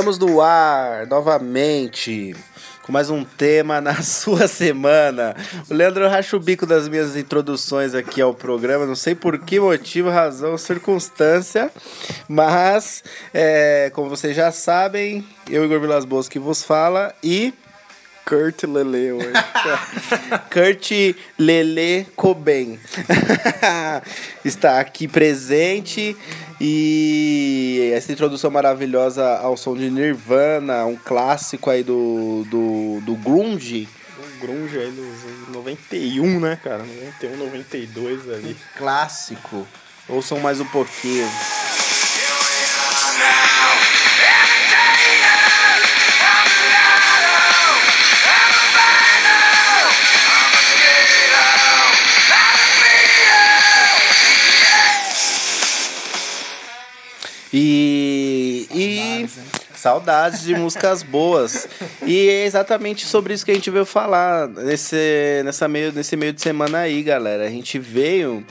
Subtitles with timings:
[0.00, 2.34] Estamos no ar novamente
[2.80, 5.36] com mais um tema na sua semana.
[5.68, 9.60] O Leandro racha o bico das minhas introduções aqui ao programa, não sei por que
[9.60, 11.70] motivo, razão, circunstância,
[12.26, 17.52] mas é, como vocês já sabem, eu, Igor Vilas Boas, que vos fala e
[18.24, 19.32] Kurt Lele hoje.
[20.50, 20.90] Kurt
[21.38, 22.80] Lele Coben
[24.42, 26.16] está aqui presente
[26.60, 33.88] e essa introdução maravilhosa ao som de Nirvana, um clássico aí do, do, do grunge.
[34.18, 36.84] O grunge aí dos anos 91, né, cara?
[36.84, 38.56] 91, 92 ali.
[38.76, 39.66] Clássico.
[40.06, 41.26] Ouçam mais um pouquinho.
[57.52, 59.28] E, e
[59.74, 61.68] saudades de músicas boas.
[62.06, 66.32] E é exatamente sobre isso que a gente veio falar nesse, nessa meio, nesse meio
[66.32, 67.44] de semana aí, galera.
[67.44, 68.44] A gente veio,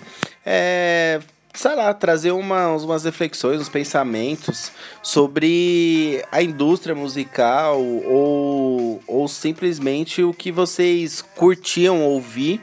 [0.45, 1.19] é,
[1.53, 10.23] sei lá, trazer uma, umas reflexões, uns pensamentos sobre a indústria musical ou, ou simplesmente
[10.23, 12.61] o que vocês curtiam ouvir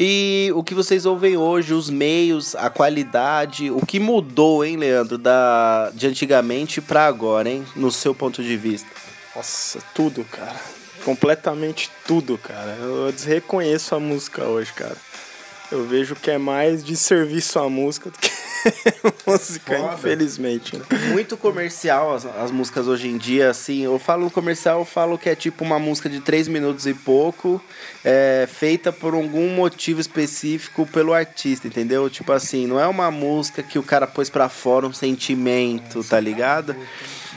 [0.00, 5.18] e o que vocês ouvem hoje, os meios, a qualidade, o que mudou, hein, Leandro,
[5.18, 8.88] da, de antigamente para agora, hein, no seu ponto de vista?
[9.34, 10.54] Nossa, tudo, cara.
[11.04, 12.78] Completamente tudo, cara.
[12.80, 14.96] Eu desreconheço a música hoje, cara.
[15.72, 18.30] Eu vejo que é mais de serviço à música do que
[19.26, 19.94] música, Foda.
[19.94, 20.76] infelizmente.
[20.76, 20.84] Né?
[21.10, 23.84] Muito comercial as, as músicas hoje em dia, assim.
[23.84, 27.62] Eu falo comercial, eu falo que é tipo uma música de três minutos e pouco,
[28.04, 32.08] é, feita por algum motivo específico pelo artista, entendeu?
[32.08, 36.20] Tipo assim, não é uma música que o cara pôs pra fora um sentimento, tá
[36.20, 36.74] ligado?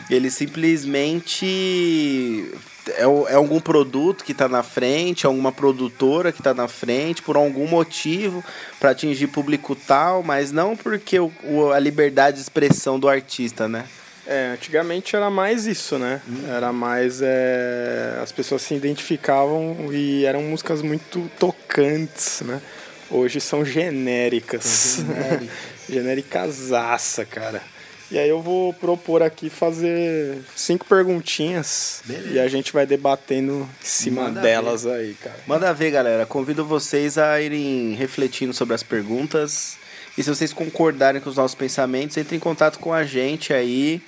[0.10, 2.52] Ele simplesmente
[2.88, 7.36] é, é algum produto que está na frente, alguma produtora que está na frente, por
[7.36, 8.44] algum motivo,
[8.80, 13.68] para atingir público tal, mas não porque o, o, a liberdade de expressão do artista,
[13.68, 13.86] né?
[14.26, 16.22] É, antigamente era mais isso, né?
[16.28, 16.44] Hum.
[16.48, 17.22] Era mais.
[17.22, 22.62] É, as pessoas se identificavam e eram músicas muito tocantes, né?
[23.10, 25.00] Hoje são genéricas.
[25.90, 27.62] Genéricasaça, cara.
[28.12, 32.30] E aí eu vou propor aqui fazer cinco perguntinhas Beleza.
[32.30, 34.92] e a gente vai debatendo em cima Manda delas ver.
[34.94, 35.40] aí, cara.
[35.48, 36.26] Manda ver, galera.
[36.26, 39.78] Convido vocês a irem refletindo sobre as perguntas.
[40.18, 44.02] E se vocês concordarem com os nossos pensamentos, entre em contato com a gente aí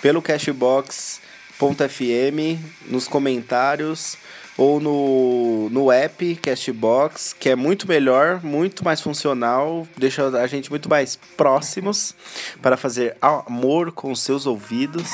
[0.00, 1.20] pelo cashbox.fm
[2.86, 4.16] nos comentários
[4.56, 10.68] ou no, no app Castbox, que é muito melhor, muito mais funcional, deixa a gente
[10.70, 12.14] muito mais próximos
[12.60, 15.08] para fazer amor com seus ouvidos.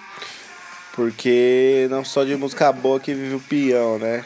[0.95, 4.25] Porque não só de música boa que vive o peão, né?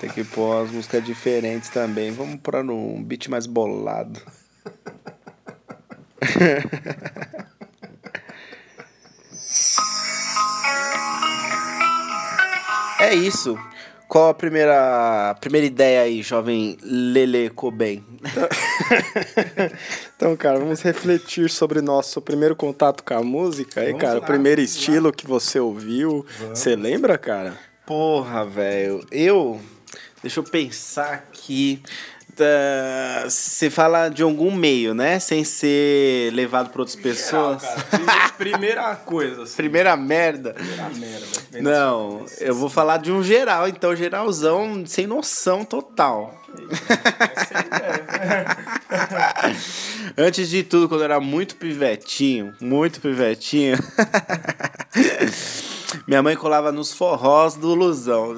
[0.00, 2.10] Tem que pôr umas músicas diferentes também.
[2.10, 4.20] Vamos pôr num beat mais bolado.
[13.06, 13.56] É isso.
[14.08, 18.04] Qual a primeira, primeira ideia aí, jovem Lele Coben?
[20.16, 23.80] então, cara, vamos refletir sobre nosso primeiro contato com a música.
[23.80, 25.12] Aí, cara, lá, o primeiro estilo lá.
[25.12, 26.26] que você ouviu.
[26.48, 27.56] Você lembra, cara?
[27.86, 29.06] Porra, velho.
[29.12, 29.60] Eu.
[30.20, 31.80] Deixa eu pensar aqui
[33.24, 35.18] você fala de algum meio, né?
[35.18, 37.62] Sem ser levado por outras pessoas.
[37.62, 39.44] Cara, primeira coisa.
[39.44, 39.56] Assim.
[39.56, 40.52] Primeira merda.
[40.52, 41.26] Primeira merda.
[41.60, 46.42] Não, eu vou falar de um geral, então geralzão, sem noção total.
[50.16, 53.76] Antes de tudo, quando eu era muito pivetinho, muito pivetinho,
[56.06, 58.34] minha mãe colava nos forrós do Lusão.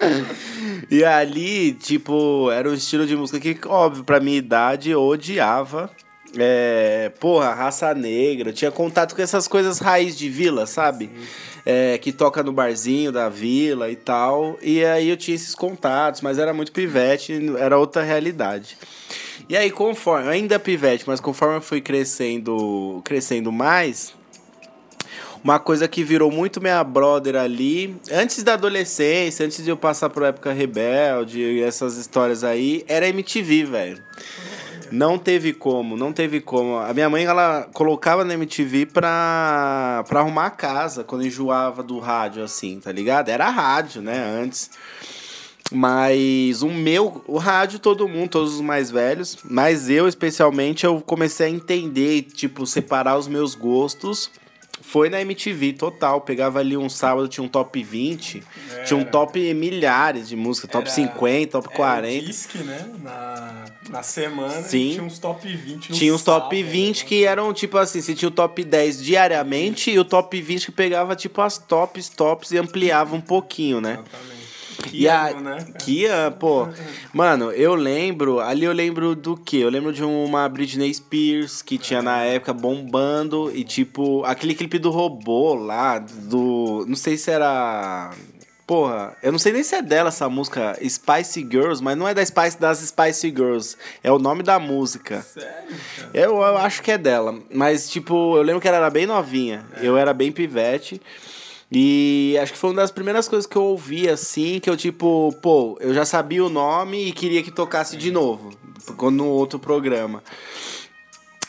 [0.00, 0.55] É.
[0.90, 5.90] E ali, tipo, era um estilo de música que, óbvio, pra minha idade eu odiava.
[6.38, 11.10] É, porra, raça negra, tinha contato com essas coisas raiz de vila, sabe?
[11.64, 14.58] É, que toca no barzinho da vila e tal.
[14.62, 18.76] E aí eu tinha esses contatos, mas era muito pivete, era outra realidade.
[19.48, 24.12] E aí, conforme, ainda pivete, mas conforme eu fui crescendo, crescendo mais,
[25.46, 30.10] uma coisa que virou muito minha brother ali, antes da adolescência, antes de eu passar
[30.10, 34.02] por época rebelde e essas histórias aí, era MTV, velho.
[34.90, 36.78] Não teve como, não teve como.
[36.78, 42.00] A minha mãe, ela colocava na MTV pra, pra arrumar a casa, quando enjoava do
[42.00, 43.28] rádio, assim, tá ligado?
[43.28, 44.68] Era rádio, né, antes.
[45.70, 51.00] Mas o meu, o rádio, todo mundo, todos os mais velhos, mas eu especialmente, eu
[51.00, 54.28] comecei a entender, tipo, separar os meus gostos.
[54.86, 56.20] Foi na MTV total.
[56.20, 58.40] Pegava ali um sábado, tinha um top 20,
[58.70, 58.84] Era.
[58.84, 62.06] tinha um top milhares de música, top Era, 50, top 40.
[62.06, 62.88] Era disque, né?
[63.02, 64.92] Na, na semana Sim.
[64.92, 67.08] tinha uns top 20 Tinha uns top 20 né?
[67.08, 70.72] que eram tipo assim, você tinha o top 10 diariamente e o top 20 que
[70.72, 73.94] pegava tipo as tops, tops e ampliava um pouquinho, né?
[73.94, 74.35] Exatamente.
[74.92, 75.64] E a, né?
[75.78, 76.68] Que ano, pô.
[77.12, 79.58] Mano, eu lembro, ali eu lembro do quê?
[79.58, 84.78] Eu lembro de uma Britney Spears que tinha na época bombando e tipo, aquele clipe
[84.78, 86.84] do robô lá, do.
[86.86, 88.10] Não sei se era.
[88.66, 92.12] Porra, eu não sei nem se é dela essa música, Spicy Girls, mas não é
[92.12, 93.76] da Spice, das Spicy Girls.
[94.02, 95.22] É o nome da música.
[95.22, 95.76] Sério?
[96.12, 97.38] Eu, eu acho que é dela.
[97.48, 99.64] Mas, tipo, eu lembro que ela era bem novinha.
[99.76, 99.86] É.
[99.86, 101.00] Eu era bem pivete.
[101.70, 105.32] E acho que foi uma das primeiras coisas que eu ouvi, assim, que eu, tipo,
[105.42, 108.50] pô, eu já sabia o nome e queria que tocasse de novo,
[109.10, 110.22] no outro programa.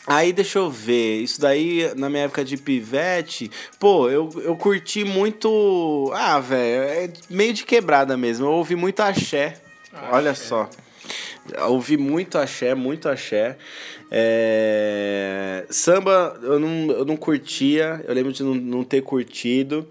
[0.08, 5.04] Aí deixa eu ver, isso daí na minha época de pivete, pô, eu, eu curti
[5.04, 6.10] muito.
[6.14, 8.46] Ah, velho, é meio de quebrada mesmo.
[8.46, 9.60] Eu ouvi muito axé.
[9.92, 10.44] Ah, olha axé.
[10.44, 10.70] só.
[11.52, 13.58] Eu ouvi muito axé, muito axé.
[14.10, 15.66] É...
[15.70, 19.86] Samba eu não, eu não curtia, eu lembro de não, não ter curtido.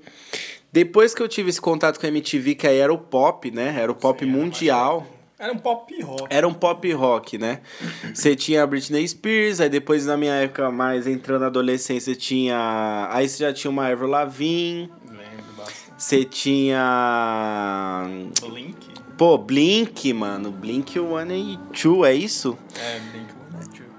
[0.72, 3.76] Depois que eu tive esse contato com a MTV, que aí era o pop, né?
[3.80, 5.08] Era o pop Sim, mundial.
[5.40, 6.26] Era um pop rock.
[6.30, 7.62] Era um pop rock, né?
[8.14, 13.08] Você tinha a Britney Spears, aí depois na minha época, mais entrando na adolescência, tinha.
[13.12, 14.92] Aí você já tinha uma Avril Lavigne.
[15.06, 15.94] Lembro bastante.
[15.96, 18.08] Você tinha.
[18.42, 18.88] Blink?
[19.16, 20.52] Pô, Blink, mano.
[20.52, 22.58] Blink One e Two, é isso?
[22.76, 23.37] É, Blink.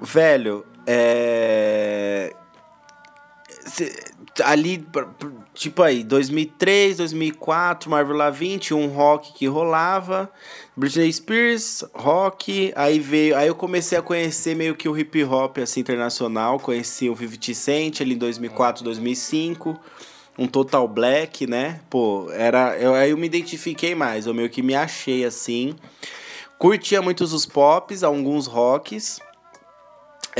[0.00, 2.34] Velho, é.
[4.44, 4.86] Ali,
[5.52, 10.30] tipo aí, 2003, 2004, Marvel Lavigne, tinha um rock que rolava,
[10.76, 15.58] Britney Spears, rock, aí veio, aí eu comecei a conhecer meio que o hip hop
[15.58, 19.78] assim internacional, conheci o 50 Cent ali em 2004, 2005,
[20.38, 21.80] um Total Black, né?
[21.90, 25.74] Pô, era, eu, aí eu me identifiquei mais, eu meio que me achei assim.
[26.58, 29.20] Curtia muitos os pops, alguns rocks.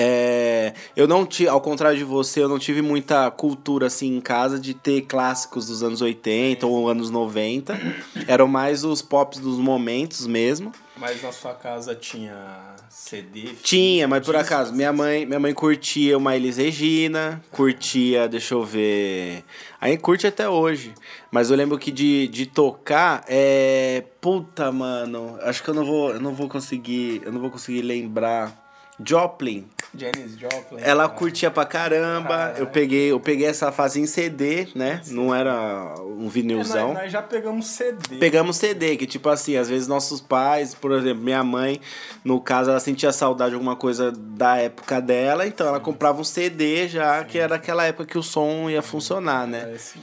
[0.00, 4.20] É, eu não tive, ao contrário de você, eu não tive muita cultura assim em
[4.20, 7.76] casa de ter clássicos dos anos 80 ou anos 90.
[8.28, 10.70] Eram mais os pops dos momentos mesmo.
[10.96, 13.54] Mas na sua casa tinha CD?
[13.60, 18.62] Tinha, mas por acaso, minha mãe, minha mãe curtia uma Elis Regina, curtia, deixa eu
[18.62, 19.42] ver.
[19.80, 20.94] Aí curte até hoje.
[21.28, 24.04] Mas eu lembro que de, de tocar é.
[24.20, 25.36] Puta, mano.
[25.42, 26.10] Acho que eu não vou.
[26.10, 27.20] Eu não vou conseguir.
[27.24, 28.67] Eu não vou conseguir lembrar.
[29.04, 29.66] Joplin.
[29.94, 30.80] Janis Joplin.
[30.80, 32.54] Ela curtia pra caramba.
[32.58, 35.00] Eu peguei, eu peguei essa fase em CD, né?
[35.02, 35.14] Sim.
[35.14, 36.90] Não era um vinilzão.
[36.90, 38.16] É, nós, nós, já pegamos CD.
[38.16, 41.80] Pegamos CD, que tipo assim, às vezes nossos pais, por exemplo, minha mãe,
[42.24, 46.24] no caso, ela sentia saudade de alguma coisa da época dela, então ela comprava um
[46.24, 47.28] CD já, sim.
[47.28, 49.68] que era aquela época que o som ia funcionar, né?
[49.70, 49.98] É esse,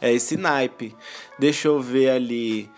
[0.00, 0.96] é esse naipe.
[1.38, 2.68] Deixa eu ver ali.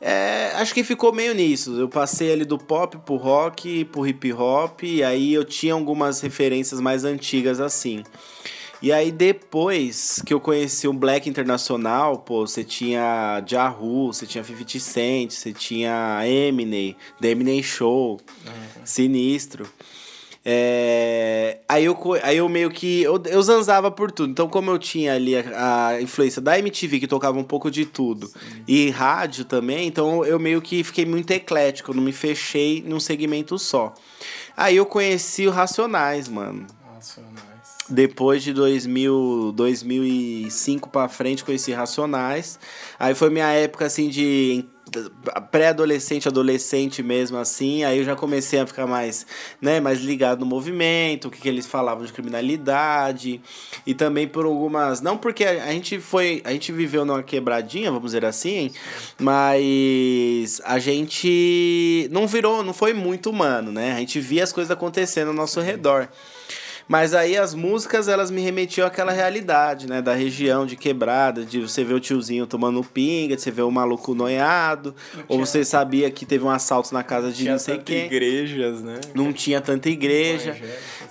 [0.00, 1.78] É, acho que ficou meio nisso.
[1.78, 6.20] Eu passei ali do pop pro rock, pro hip hop, e aí eu tinha algumas
[6.20, 8.04] referências mais antigas assim.
[8.82, 14.44] E aí depois que eu conheci o Black Internacional, pô, você tinha Jahu, você tinha
[14.44, 18.84] 50 Cent, você tinha Eminem, The Eminem Show, uhum.
[18.84, 19.66] Sinistro.
[20.48, 23.02] É, aí, eu, aí eu meio que.
[23.02, 24.30] Eu, eu zanzava por tudo.
[24.30, 27.84] Então, como eu tinha ali a, a influência da MTV, que tocava um pouco de
[27.84, 28.62] tudo, Sim.
[28.68, 33.58] e rádio também, então eu meio que fiquei muito eclético, não me fechei num segmento
[33.58, 33.92] só.
[34.56, 36.64] Aí eu conheci o Racionais, mano.
[36.94, 37.34] Racionais.
[37.88, 42.56] Depois de 2000, 2005 pra frente, conheci Racionais.
[43.00, 44.64] Aí foi minha época, assim, de
[45.50, 49.26] pré-adolescente, adolescente mesmo assim, aí eu já comecei a ficar mais,
[49.60, 53.40] né, mais ligado no movimento, o que, que eles falavam de criminalidade
[53.86, 58.06] e também por algumas, não porque a, gente foi, a gente viveu numa quebradinha, vamos
[58.06, 58.70] dizer assim,
[59.18, 63.92] mas a gente não virou, não foi muito humano, né?
[63.92, 66.08] A gente via as coisas acontecendo ao nosso redor.
[66.88, 70.00] Mas aí as músicas, elas me remetiam àquela realidade, né?
[70.00, 73.70] Da região de quebrada, de você ver o tiozinho tomando pinga, de você ver o
[73.70, 74.94] maluco noiado,
[75.26, 78.06] ou você sabia que teve um assalto na casa de não sei quem.
[78.06, 79.00] igrejas, né?
[79.14, 80.56] Não tinha tanta igreja.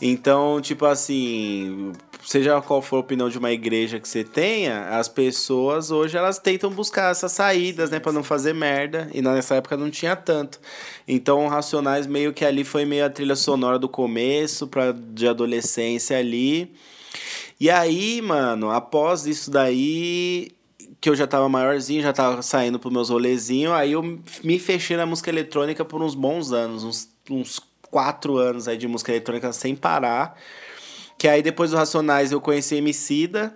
[0.02, 1.92] Então, tipo assim,
[2.26, 6.40] seja qual for a opinião de uma igreja que você tenha, as pessoas hoje elas
[6.40, 10.60] tentam buscar essas saídas, né, para não fazer merda, e nessa época não tinha tanto.
[11.08, 16.18] Então, Racionais meio que ali foi meio a trilha sonora do começo para de adolescência
[16.18, 16.74] ali.
[17.60, 20.52] E aí, mano, após isso daí,
[21.00, 24.02] que eu já tava maiorzinho, já tava saindo pros meus rolezinhos, aí eu
[24.44, 28.88] me fechei na música eletrônica por uns bons anos, uns, uns quatro anos aí de
[28.88, 30.36] música eletrônica sem parar.
[31.26, 33.52] Que aí depois do Racionais eu conheci Emicida,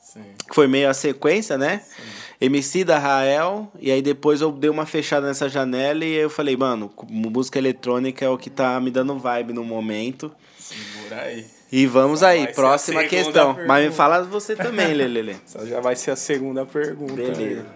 [0.00, 0.22] Sim.
[0.48, 1.82] que foi meio a sequência, né?
[1.84, 2.02] Sim.
[2.40, 6.88] Emicida, Rael, e aí depois eu dei uma fechada nessa janela e eu falei, mano,
[7.08, 10.30] música eletrônica é o que tá me dando vibe no momento.
[10.56, 11.44] Segura aí.
[11.72, 13.54] E vamos Só aí, próxima questão.
[13.54, 13.66] Pergunta.
[13.66, 15.36] Mas me fala você também, Lelele.
[15.46, 17.14] Só já vai ser a segunda pergunta.
[17.14, 17.66] Beleza.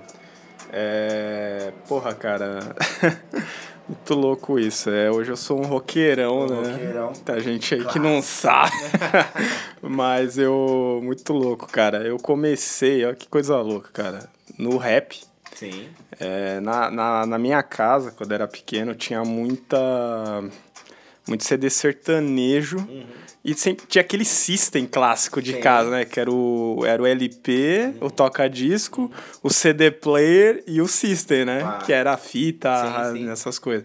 [0.73, 1.73] É...
[1.89, 2.61] Porra, cara.
[3.89, 4.89] Muito louco isso.
[4.89, 6.73] É, hoje eu sou um roqueirão, um né?
[6.73, 7.13] Roqueirão.
[7.13, 7.93] Tem gente aí claro.
[7.93, 8.73] que não sabe.
[9.83, 11.01] Mas eu.
[11.03, 11.99] Muito louco, cara.
[11.99, 14.29] Eu comecei, olha que coisa louca, cara.
[14.59, 15.21] No rap.
[15.55, 15.89] Sim.
[16.19, 20.43] É, na, na, na minha casa, quando eu era pequeno, tinha muita.
[21.27, 22.79] Muito CD sertanejo.
[22.79, 23.07] Uhum.
[23.45, 25.61] E sempre tinha aquele system clássico de Sim.
[25.61, 26.07] casa, né?
[26.07, 28.07] Que era o, era o LP, uhum.
[28.07, 31.63] o toca-disco, o CD player e o system, né?
[31.63, 31.79] Ah.
[31.85, 33.31] Que era a fita, sim, sim.
[33.31, 33.85] essas coisas.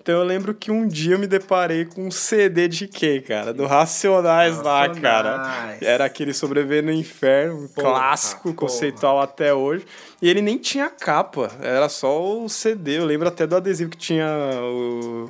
[0.00, 3.52] Então eu lembro que um dia eu me deparei com um CD de quê, cara?
[3.52, 4.96] Do Racionais, Racionais.
[4.96, 5.76] lá, cara.
[5.82, 8.54] Era aquele Sobreviver no Inferno, porra, clássico, porra.
[8.54, 9.84] conceitual até hoje.
[10.22, 12.98] E ele nem tinha capa, era só o CD.
[12.98, 14.26] Eu lembro até do adesivo que tinha
[14.62, 15.28] o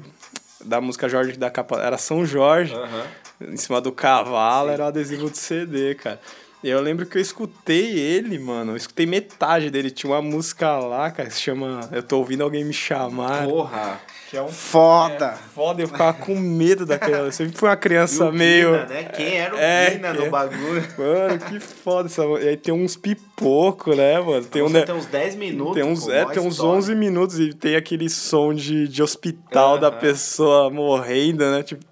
[0.65, 2.75] da música Jorge da capa, era São Jorge.
[2.75, 4.75] Uhum em cima do cavalo, Sim.
[4.75, 6.21] era o adesivo do CD, cara.
[6.67, 8.73] E eu lembro que eu escutei ele, mano.
[8.73, 9.91] Eu escutei metade dele.
[9.91, 13.47] Tinha uma música lá, cara, que se chama Eu Tô Ouvindo Alguém Me Chamar.
[13.47, 14.01] Porra!
[14.29, 15.27] Que é um foda!
[15.27, 17.27] É, foda, eu ficava com medo daquela.
[17.27, 18.73] Eu sempre fui uma criança meio.
[18.73, 19.05] Né?
[19.05, 20.85] Quem era o é, Guina no bagulho?
[20.99, 22.09] Mano, que foda.
[22.09, 22.25] Essa...
[22.25, 24.45] E aí tem uns pipoco, né, mano?
[24.47, 25.75] Tem, um, tem uns 10 minutos.
[25.75, 29.77] Tem uns, é, tem uns 11 minutos e tem aquele som de, de hospital uh
[29.77, 29.81] -huh.
[29.83, 31.63] da pessoa morrendo, né?
[31.63, 31.85] Tipo.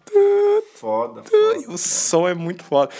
[0.74, 1.72] Foda, foda.
[1.72, 2.92] O som é muito foda.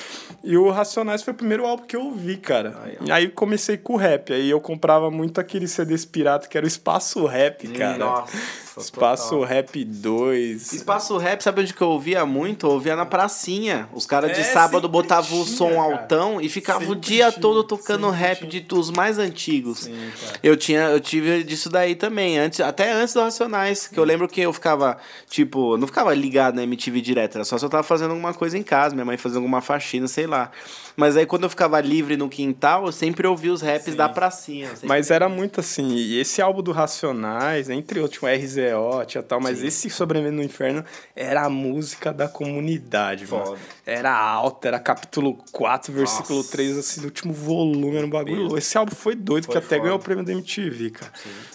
[0.43, 2.78] E o Racionais foi o primeiro álbum que eu ouvi, cara.
[2.83, 4.33] Aí, aí comecei com o rap.
[4.33, 7.99] Aí eu comprava muito aquele CDs pirata que era o Espaço Rap, cara.
[7.99, 8.64] Nossa.
[8.81, 9.45] Espaço total.
[9.45, 10.73] Rap 2.
[10.73, 12.66] Espaço Rap, sabe onde que eu ouvia muito?
[12.66, 13.88] Eu ouvia na pracinha.
[13.93, 15.81] Os caras de é, sábado botavam o som cara.
[15.81, 18.62] altão e ficavam o dia tinha, todo tocando rap tinha.
[18.62, 19.85] de os mais antigos.
[19.85, 20.11] Sim,
[20.43, 24.26] eu tinha, eu tive disso daí também, antes, até antes do Racionais, que eu lembro
[24.26, 24.97] que eu ficava,
[25.28, 28.57] tipo, não ficava ligado na MTV direto, era só se eu tava fazendo alguma coisa
[28.57, 30.50] em casa, minha mãe fazendo alguma faxina, sei lá.
[30.97, 33.97] Mas aí quando eu ficava livre no quintal, eu sempre ouvia os raps Sim.
[33.97, 34.71] da pracinha.
[34.83, 39.40] Mas era muito assim, e esse álbum do Racionais, entre outros, o RZO, tinha tal,
[39.40, 39.66] mas Sim.
[39.66, 43.50] esse Sobrevivendo no Inferno era a música da comunidade, Foda.
[43.50, 43.59] mano.
[43.87, 46.52] Era alta, era capítulo 4, versículo Nossa.
[46.52, 48.59] 3, assim, do último volume, era um bagulho louco.
[48.59, 51.12] Esse álbum foi doido, foi que até ganhou o prêmio da MTV, cara.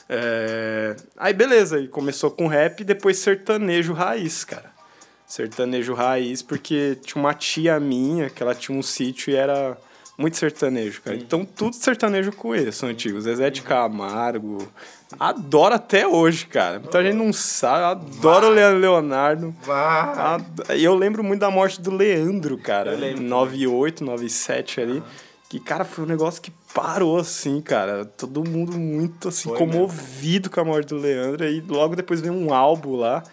[0.07, 0.95] É...
[1.17, 4.78] Aí beleza, aí começou com rap e depois sertanejo raiz, cara
[5.29, 9.77] sertanejo raiz, porque tinha uma tia minha que ela tinha um sítio e era
[10.17, 11.15] muito sertanejo, cara.
[11.15, 11.23] Sim.
[11.23, 13.21] Então tudo sertanejo conheço, antigo.
[13.21, 14.67] Zezé de Camargo.
[15.19, 16.79] Adoro até hoje, cara.
[16.79, 18.01] Muita gente não sabe.
[18.01, 19.55] Adoro o Leandro Leonardo.
[20.75, 22.97] E eu lembro muito da morte do Leandro, cara.
[23.15, 25.03] 98, 97 ali.
[25.47, 28.03] Que, cara, foi um negócio que parou, assim, cara.
[28.03, 30.53] Todo mundo muito, assim, foi comovido mesmo.
[30.53, 31.47] com a morte do Leandro.
[31.47, 33.23] E logo depois veio um álbum lá.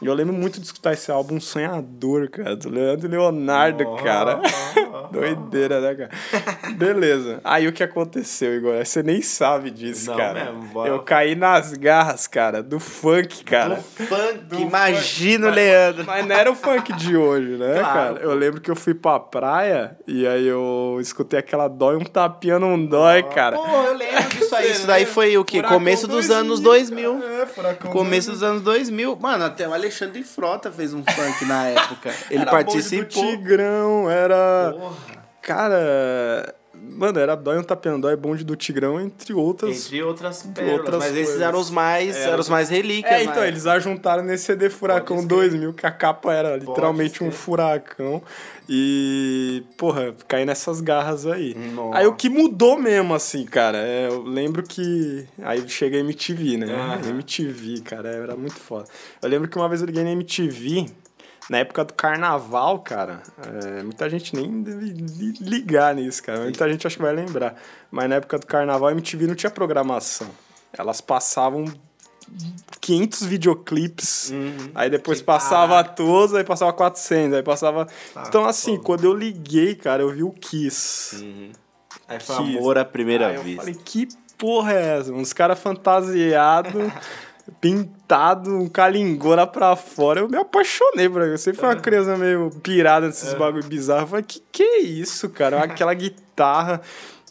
[0.00, 4.40] E eu lembro muito de escutar esse álbum Sonhador, cara, do Leandro Leonardo, oh, cara.
[5.10, 6.72] Doideira, né, cara?
[6.74, 7.40] Beleza.
[7.44, 8.84] Aí o que aconteceu, Igor?
[8.84, 10.52] Você nem sabe disso, Não cara.
[10.52, 13.76] Mesmo, eu caí nas garras, cara, do funk, cara.
[13.76, 16.04] Do funk, do imagina o Leandro.
[16.04, 18.20] Mas, mas, não era o funk de hoje, né, claro, cara?
[18.20, 22.58] Eu lembro que eu fui pra praia e aí eu escutei aquela dói, um tapinha
[22.58, 23.56] não dói, oh, cara.
[23.56, 24.66] Pô, eu lembro disso aí.
[24.76, 25.58] Isso daí foi o quê?
[25.58, 27.22] Furacão Começo dos 2000, anos 2000.
[27.42, 28.32] É, Furacão Começo 2000.
[28.32, 29.16] dos anos 2000.
[29.16, 32.14] Mano, até o Alexandre Frota fez um funk na época.
[32.30, 33.24] Ele era participou.
[33.24, 34.74] Do Tigrão, era.
[34.88, 35.26] Porra.
[35.42, 36.54] Cara.
[36.74, 39.86] Mano, era Dói um Tapeando Dói, Bonde do Tigrão, entre outras.
[39.86, 41.28] Entre outras pérolas, outras mas coisas.
[41.28, 43.12] esses eram os mais, é, eram os mais relíquias.
[43.12, 48.22] É, então, eles ajuntaram nesse CD Furacão 2000, que a capa era literalmente um furacão.
[48.68, 51.54] E, porra, caí nessas garras aí.
[51.54, 51.98] Nossa.
[51.98, 55.26] Aí o que mudou mesmo, assim, cara, é, eu lembro que.
[55.42, 56.66] Aí chega a MTV, né?
[57.08, 58.86] MTV, cara, era muito foda.
[59.22, 60.86] Eu lembro que uma vez eu liguei na MTV
[61.48, 64.92] na época do carnaval, cara, é, muita gente nem deve
[65.40, 66.40] ligar nisso, cara.
[66.40, 67.54] Muita gente acho que vai lembrar.
[67.90, 70.28] Mas na época do carnaval, a MTV não tinha programação.
[70.72, 71.64] Elas passavam
[72.80, 74.30] 500 videoclipes.
[74.30, 74.70] Uhum.
[74.74, 77.86] Aí depois que passava todos, aí passava 400, aí passava...
[78.14, 81.16] Ah, então, assim, quando eu liguei, cara, eu vi o Kiss.
[81.22, 81.52] Uhum.
[82.08, 82.58] Aí foi Kiss.
[82.58, 83.50] amor à primeira aí vista.
[83.50, 85.12] Eu falei, que porra é essa?
[85.12, 86.72] Uns caras fantasiados...
[88.06, 90.20] pintado, um calingona pra fora.
[90.20, 91.36] Eu me apaixonei por aquilo.
[91.36, 93.36] Você foi uma criança meio pirada nesses é.
[93.36, 94.02] bagulho bizarro.
[94.02, 95.62] Eu falei, que que é isso, cara?
[95.62, 96.80] Aquela guitarra.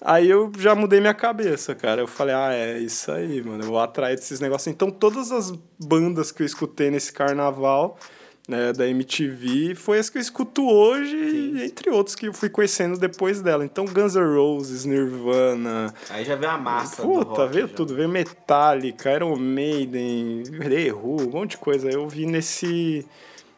[0.02, 2.02] Aí eu já mudei minha cabeça, cara.
[2.02, 3.64] Eu falei, ah, é isso aí, mano.
[3.64, 4.68] Eu vou atrás desses negócios.
[4.68, 7.98] Então, todas as bandas que eu escutei nesse carnaval
[8.48, 12.98] né, da MTV, foi as que eu escuto hoje, entre outros que eu fui conhecendo
[12.98, 13.66] depois dela.
[13.66, 15.94] Então, Guns N' Roses, Nirvana.
[16.10, 17.02] Aí já veio a massa.
[17.02, 17.74] Puta, veio já.
[17.74, 17.96] tudo.
[17.96, 21.90] Veio Metallica, Iron Maiden, The Who, um monte de coisa.
[21.90, 23.06] Eu vi nesse.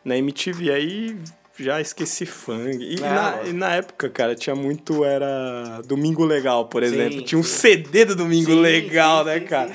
[0.06, 0.72] na MTV.
[0.72, 1.18] Aí
[1.60, 2.78] já esqueci funk.
[2.78, 5.04] E, na, e na época, cara, tinha muito.
[5.04, 7.20] Era Domingo Legal, por exemplo.
[7.20, 9.72] Sim, tinha um CD do Domingo sim, Legal, né, cara?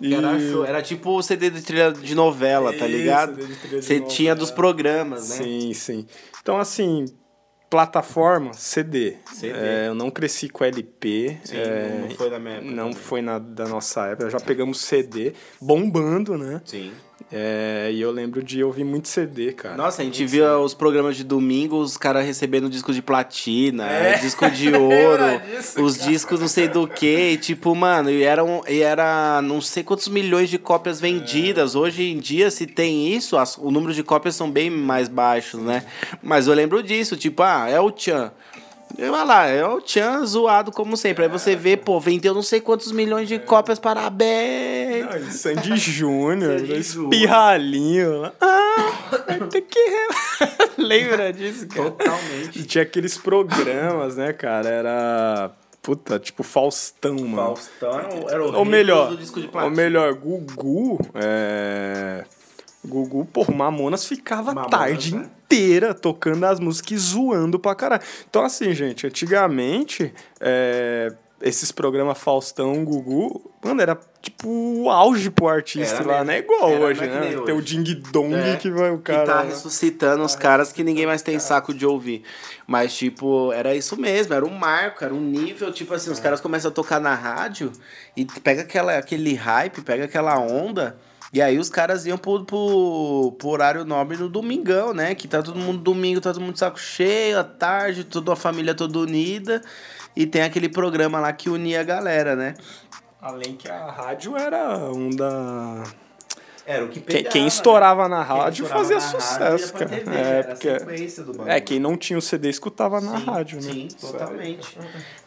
[0.00, 0.14] E...
[0.14, 0.64] Era, show.
[0.64, 3.38] era tipo o CD de trilha de novela, tá ligado?
[3.70, 5.36] Você tinha dos programas, né?
[5.36, 6.06] Sim, sim.
[6.40, 7.04] Então, assim,
[7.68, 9.16] plataforma, CD.
[9.32, 9.58] CD.
[9.58, 11.38] É, eu não cresci com LP.
[11.44, 12.70] Sim, é, não foi da minha época.
[12.70, 13.02] Não também.
[13.02, 14.30] foi na, da nossa época.
[14.30, 16.62] Já pegamos CD, bombando, né?
[16.64, 16.92] Sim.
[17.30, 19.76] É, e eu lembro de ouvir muito CD, cara.
[19.76, 20.64] Nossa, a gente muito via CD.
[20.64, 24.16] os programas de domingo, os caras recebendo disco de platina, é.
[24.20, 26.10] disco de ouro, disso, os cara.
[26.10, 30.48] discos não sei do que, tipo, mano, e eram e era não sei quantos milhões
[30.48, 31.74] de cópias vendidas.
[31.74, 31.78] É.
[31.78, 35.60] Hoje em dia, se tem isso, as, o número de cópias são bem mais baixos,
[35.60, 35.84] né?
[36.22, 38.32] Mas eu lembro disso, tipo, ah, é o Tchan.
[38.98, 41.24] Olha lá, é o Tchan zoado como sempre.
[41.24, 45.06] Aí você vê, pô, vendeu não sei quantos milhões de cópias, parabéns.
[45.06, 48.32] Não, Sandy Júnior, espirralinho.
[48.40, 49.78] Ah, tem que.
[50.78, 51.90] Lembra disso, cara?
[51.90, 52.58] Totalmente.
[52.58, 54.68] E tinha aqueles programas, né, cara?
[54.68, 55.50] Era.
[55.82, 57.36] Puta, tipo Faustão, mano.
[57.36, 59.16] Faustão era o, ou melhor,
[59.62, 60.98] Ou melhor, Gugu.
[61.14, 62.24] É.
[62.88, 65.28] Gugu, por Mamonas ficava Mamonas, a tarde né?
[65.44, 68.02] inteira tocando as músicas e zoando pra caralho.
[68.28, 75.48] Então, assim, gente, antigamente, é, esses programas Faustão, Gugu, mano, era tipo o auge pro
[75.48, 76.38] artista era lá, né?
[76.38, 77.40] Igual era, hoje, né?
[77.46, 79.20] Tem o Ding Dong é, que vai o cara.
[79.20, 82.24] Que tá ressuscitando os caras que ninguém mais tem saco de ouvir.
[82.66, 86.22] Mas, tipo, era isso mesmo, era um marco, era um nível, tipo assim, os é.
[86.22, 87.70] caras começam a tocar na rádio
[88.16, 90.98] e pega aquela, aquele hype, pega aquela onda
[91.32, 95.14] e aí os caras iam pro, pro, pro horário nobre no domingão, né?
[95.14, 98.74] Que tá todo mundo domingo, tá todo mundo saco cheio, à tarde, toda a família
[98.74, 99.62] toda unida.
[100.16, 102.54] E tem aquele programa lá que unia a galera, né?
[103.20, 105.84] Além que a rádio era um da
[106.68, 109.88] era o que pegava, quem, quem estourava na rádio estourava fazia na sucesso, rádio, cara.
[109.88, 110.68] TV, é, porque,
[111.46, 113.72] é, quem não tinha o CD escutava na rádio, né?
[113.72, 114.78] Sim, totalmente.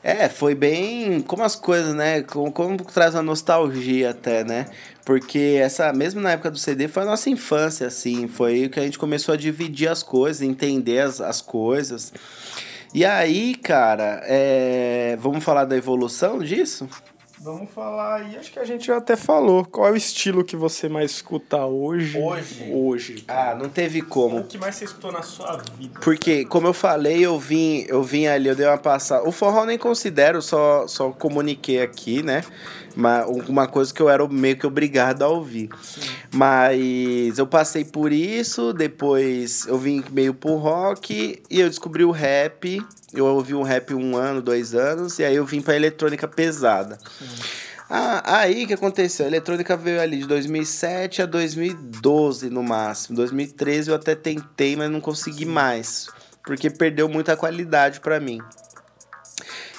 [0.04, 1.20] É, foi bem.
[1.24, 2.22] Como as coisas, né?
[2.22, 4.68] Como, como traz uma nostalgia até, né?
[5.04, 8.28] Porque essa, mesmo na época do CD, foi a nossa infância, assim.
[8.28, 12.14] Foi o que a gente começou a dividir as coisas, entender as, as coisas.
[12.94, 15.18] E aí, cara, é...
[15.20, 16.88] vamos falar da evolução disso?
[17.44, 19.66] Vamos falar aí, acho que a gente já até falou.
[19.66, 22.16] Qual é o estilo que você mais escuta hoje?
[22.16, 22.72] Hoje?
[22.72, 23.24] Hoje.
[23.28, 24.42] Ah, não teve como.
[24.42, 26.00] O que mais você escutou na sua vida?
[26.04, 29.28] Porque, como eu falei, eu vim, eu vim ali, eu dei uma passada.
[29.28, 32.44] O forró eu nem considero, só, só comuniquei aqui, né?
[32.96, 35.70] Uma, uma coisa que eu era meio que obrigado a ouvir.
[35.82, 36.02] Sim.
[36.34, 42.12] Mas eu passei por isso, depois eu vim meio pro rock e eu descobri o
[42.12, 42.82] rap.
[43.14, 46.98] Eu ouvi um rap um ano, dois anos, e aí eu vim pra eletrônica pesada.
[47.20, 47.26] Sim.
[47.94, 49.26] Ah, aí que aconteceu?
[49.26, 53.18] A eletrônica veio ali de 2007 a 2012 no máximo.
[53.18, 56.08] 2013 eu até tentei, mas não consegui mais.
[56.42, 58.40] Porque perdeu muita qualidade para mim.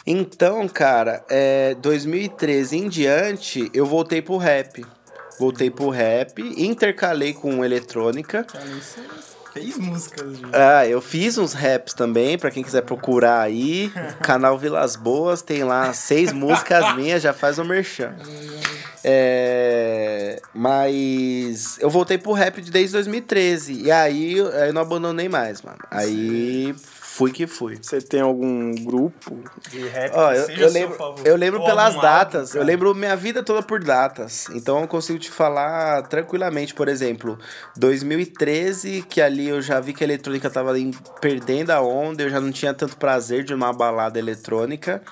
[0.06, 4.84] Então, cara, é, 2013 em diante, eu voltei pro rap.
[5.38, 8.46] Voltei pro rap, intercalei com eletrônica.
[9.52, 10.36] fez músicas.
[10.36, 10.50] Gente.
[10.52, 13.92] Ah, eu fiz uns raps também, para quem quiser procurar aí.
[14.22, 18.14] Canal Vilas Boas, tem lá seis músicas minhas, já faz o merchan.
[19.04, 23.82] É, mas eu voltei pro rap desde 2013.
[23.82, 25.78] E aí eu não abandonei mais, mano.
[25.90, 26.74] Aí
[27.12, 27.78] fui que fui.
[27.80, 32.50] Você tem algum grupo de rap oh, eu, eu lembro, eu lembro pelas datas.
[32.50, 34.46] Álbum, eu lembro minha vida toda por datas.
[34.54, 37.38] Então eu consigo te falar tranquilamente, por exemplo,
[37.76, 40.72] 2013, que ali eu já vi que a eletrônica tava
[41.20, 45.02] perdendo a onda, eu já não tinha tanto prazer de uma balada eletrônica.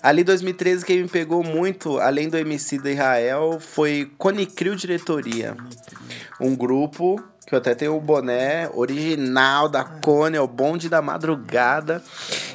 [0.00, 5.56] Ali 2013 quem me pegou muito, além do MC da Israel, foi Conicrio Diretoria.
[6.40, 7.20] Um grupo
[7.52, 12.02] que eu até tenho o boné original da Cone, é o bonde da madrugada.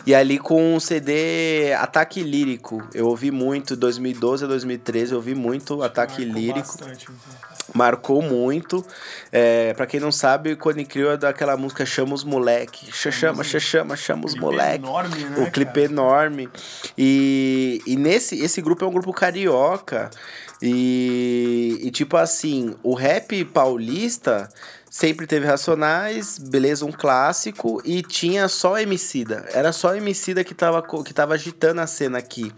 [0.08, 2.82] E ali com o CD Ataque Lírico.
[2.96, 6.80] Eu ouvi muito, 2012 a 2013, eu ouvi muito Ataque Lírico.
[6.80, 7.72] Bastante, então.
[7.76, 8.84] marcou muito.
[9.32, 12.92] É, para quem não sabe, Cone Crew é daquela música Chama os Moleque.
[12.92, 14.84] Chama, chama, chama os moleque.
[14.84, 15.86] Enorme, né, o clipe cara?
[15.86, 16.50] enorme.
[16.98, 20.10] E, e nesse esse grupo é um grupo carioca.
[20.62, 24.50] E, e tipo assim, o rap paulista
[24.98, 29.46] sempre teve Racionais, beleza, um clássico, e tinha só Emicida.
[29.54, 32.52] Era só Emicida que tava, que tava agitando a cena aqui.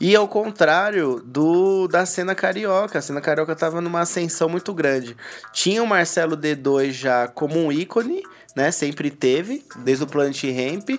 [0.00, 5.14] E ao contrário do da cena carioca, a cena carioca tava numa ascensão muito grande.
[5.52, 8.22] Tinha o Marcelo D2 já como um ícone,
[8.56, 8.70] né?
[8.70, 10.98] Sempre teve, desde o Planet Ramp.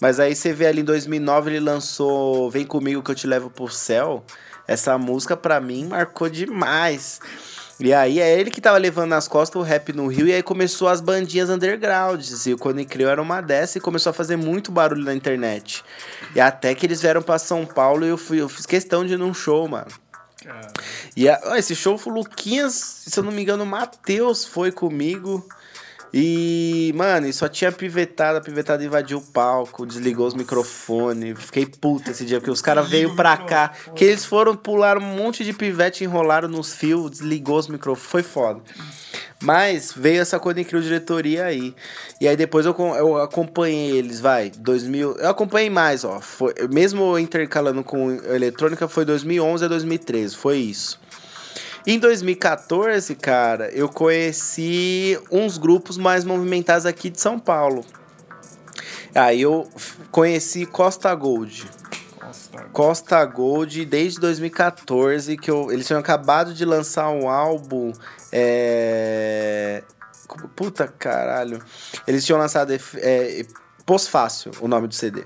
[0.00, 3.50] Mas aí você vê ali em 2009 ele lançou Vem Comigo que eu te levo
[3.50, 4.24] pro céu.
[4.66, 7.20] Essa música pra mim marcou demais.
[7.80, 10.42] E aí é ele que tava levando nas costas o rap no Rio e aí
[10.42, 12.46] começou as bandinhas undergrounds.
[12.46, 15.84] E o Cone Crew era uma dessas e começou a fazer muito barulho na internet.
[16.34, 19.14] E até que eles vieram pra São Paulo e eu, fui, eu fiz questão de
[19.14, 19.86] ir num show, mano.
[20.42, 20.72] Cara,
[21.16, 24.44] E a- ó, esse show foi o Luquinhas, se eu não me engano, o Matheus
[24.44, 25.46] foi comigo.
[26.16, 31.36] E, mano, e só tinha pivetada, a pivetada invadiu o palco, desligou os microfones.
[31.40, 33.72] Fiquei puta esse dia, porque os caras veio pra cá.
[33.96, 38.08] Que eles foram pular um monte de pivete, enrolaram nos fios, desligou os microfones.
[38.08, 38.60] Foi foda.
[39.42, 41.74] Mas veio essa coisa incrível diretoria aí.
[42.20, 45.16] E aí depois eu, eu acompanhei eles, vai, 2000.
[45.16, 46.20] Eu acompanhei mais, ó.
[46.20, 50.36] Foi, mesmo intercalando com eletrônica, foi 2011 a 2013.
[50.36, 51.00] Foi isso.
[51.86, 57.84] Em 2014, cara, eu conheci uns grupos mais movimentados aqui de São Paulo.
[59.14, 59.68] Aí eu
[60.10, 61.70] conheci Costa Gold.
[62.18, 62.64] Costa.
[62.72, 67.92] Costa Gold desde 2014, que eu, eles tinham acabado de lançar um álbum.
[68.32, 69.82] É...
[70.56, 71.62] Puta caralho.
[72.06, 73.44] Eles tinham lançado é,
[73.84, 75.22] Pós-Fácil, o nome do CD.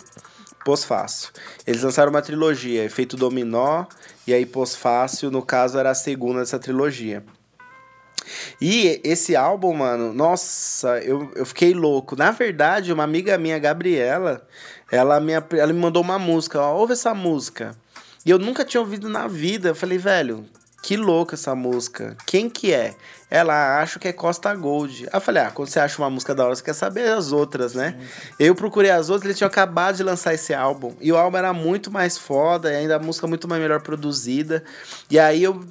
[0.64, 1.31] Pós-Fácil.
[1.64, 3.87] Eles lançaram uma trilogia, Efeito Dominó,
[4.29, 7.25] e aí Pós-Fácil, no caso, era a segunda dessa trilogia.
[8.61, 12.14] E esse álbum, mano, nossa, eu, eu fiquei louco.
[12.14, 14.47] Na verdade, uma amiga minha, Gabriela,
[14.93, 17.75] ela me, ela me mandou uma música, ó, ouve essa música.
[18.27, 19.71] E eu nunca tinha ouvido na vida.
[19.71, 20.45] Eu falei, velho,
[20.83, 22.17] que louca essa música.
[22.25, 22.95] Quem que é?
[23.31, 25.05] Ela acha que é Costa Gold.
[25.05, 27.31] Aí eu falei, ah, quando você acha uma música da hora, você quer saber as
[27.31, 27.99] outras, né?
[28.38, 30.95] Eu procurei as outras, eles tinham acabado de lançar esse álbum.
[31.01, 34.64] E o álbum era muito mais foda, e ainda a música muito mais melhor produzida.
[35.11, 35.62] E aí eu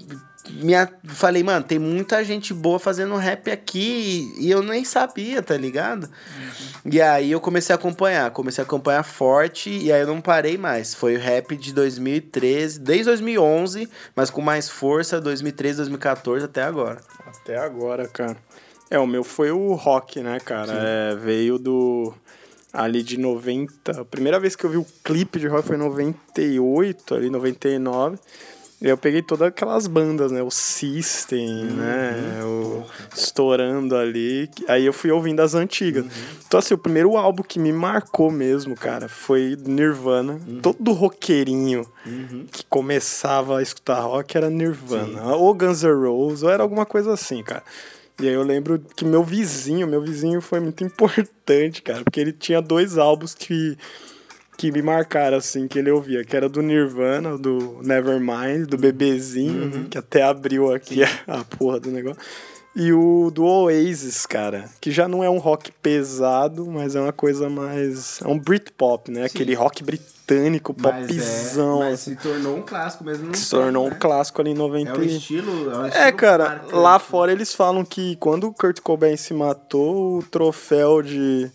[0.52, 5.56] minha, falei, mano, tem muita gente boa fazendo rap aqui e, eu nem sabia, tá
[5.58, 6.10] ligado?
[6.86, 10.58] E aí eu comecei a acompanhar, comecei a acompanhar forte e aí eu não parei
[10.58, 10.94] mais.
[10.94, 17.00] Foi o rap de 2013, desde 2011, mas com mais força, 2013, 2014 até agora.
[17.28, 18.38] Até agora, cara.
[18.90, 20.72] É, o meu foi o rock, né, cara?
[20.74, 22.14] É, veio do.
[22.72, 24.02] Ali de 90.
[24.02, 28.18] A primeira vez que eu vi o clipe de rock foi em 98, ali, 99.
[28.80, 30.44] Eu peguei todas aquelas bandas, né?
[30.44, 32.44] O System, né?
[32.44, 32.84] O
[33.16, 34.48] Estourando ali.
[34.68, 36.06] Aí eu fui ouvindo as antigas.
[36.46, 40.40] Então, assim, o primeiro álbum que me marcou mesmo, cara, foi Nirvana.
[40.62, 41.88] Todo roqueirinho
[42.52, 45.36] que começava a escutar rock era Nirvana.
[45.36, 47.64] Ou Guns N' Roses, ou era alguma coisa assim, cara.
[48.20, 52.32] E aí eu lembro que meu vizinho, meu vizinho foi muito importante, cara, porque ele
[52.32, 53.78] tinha dois álbuns que
[54.58, 59.86] que me marcaram, assim, que ele ouvia, que era do Nirvana, do Nevermind, do bebezinho,
[59.90, 62.20] que até abriu aqui a, a porra do negócio.
[62.80, 67.12] E o do Oasis, cara, que já não é um rock pesado, mas é uma
[67.12, 68.22] coisa mais.
[68.22, 69.26] É um Britpop, né?
[69.26, 71.82] Aquele rock britânico, popzão.
[71.82, 73.32] assim, se tornou um clássico mesmo.
[73.32, 75.04] que se tornou um clássico ali em 90.
[75.04, 75.72] e- estilo.
[75.92, 81.02] é, cara, lá fora eles falam que quando o Kurt Cobain se matou, o troféu
[81.02, 81.50] de.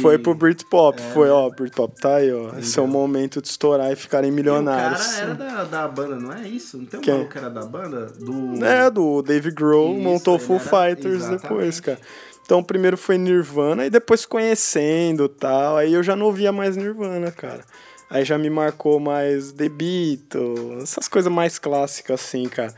[0.00, 1.00] Foi pro Britpop.
[1.12, 2.58] Foi, ó, Britpop tá aí, ó.
[2.58, 5.16] Esse é o momento de estourar e ficarem milionários.
[5.38, 6.78] da, da banda, não é isso?
[6.78, 7.14] Não tem Quem?
[7.14, 8.06] maluco que era da banda?
[8.06, 8.64] Do...
[8.64, 11.42] É, do Dave Grohl, Isso, montou Full era- Fighters exatamente.
[11.42, 11.98] depois, cara.
[12.44, 15.76] Então, primeiro foi Nirvana e depois conhecendo tal.
[15.76, 17.64] Aí eu já não ouvia mais Nirvana, cara.
[18.10, 22.74] Aí já me marcou mais The Beatles, essas coisas mais clássicas, assim, cara.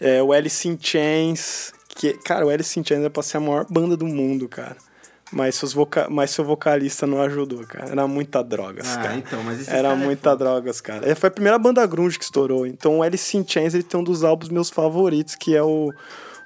[0.00, 3.40] É, o Alice in Chains, que, cara, o Alice in Chains é pra ser a
[3.40, 4.76] maior banda do mundo, cara.
[5.32, 6.08] Mas, seus voca...
[6.10, 7.90] mas seu vocalista não ajudou, cara.
[7.90, 9.16] Era muita drogas, Ah, cara.
[9.16, 10.44] então, mas Era é muita foda.
[10.44, 11.08] drogas, cara.
[11.10, 12.66] É, Foi a primeira banda grunge que estourou.
[12.66, 15.90] Então o Alice in Chains ele tem um dos álbuns meus favoritos, que é o,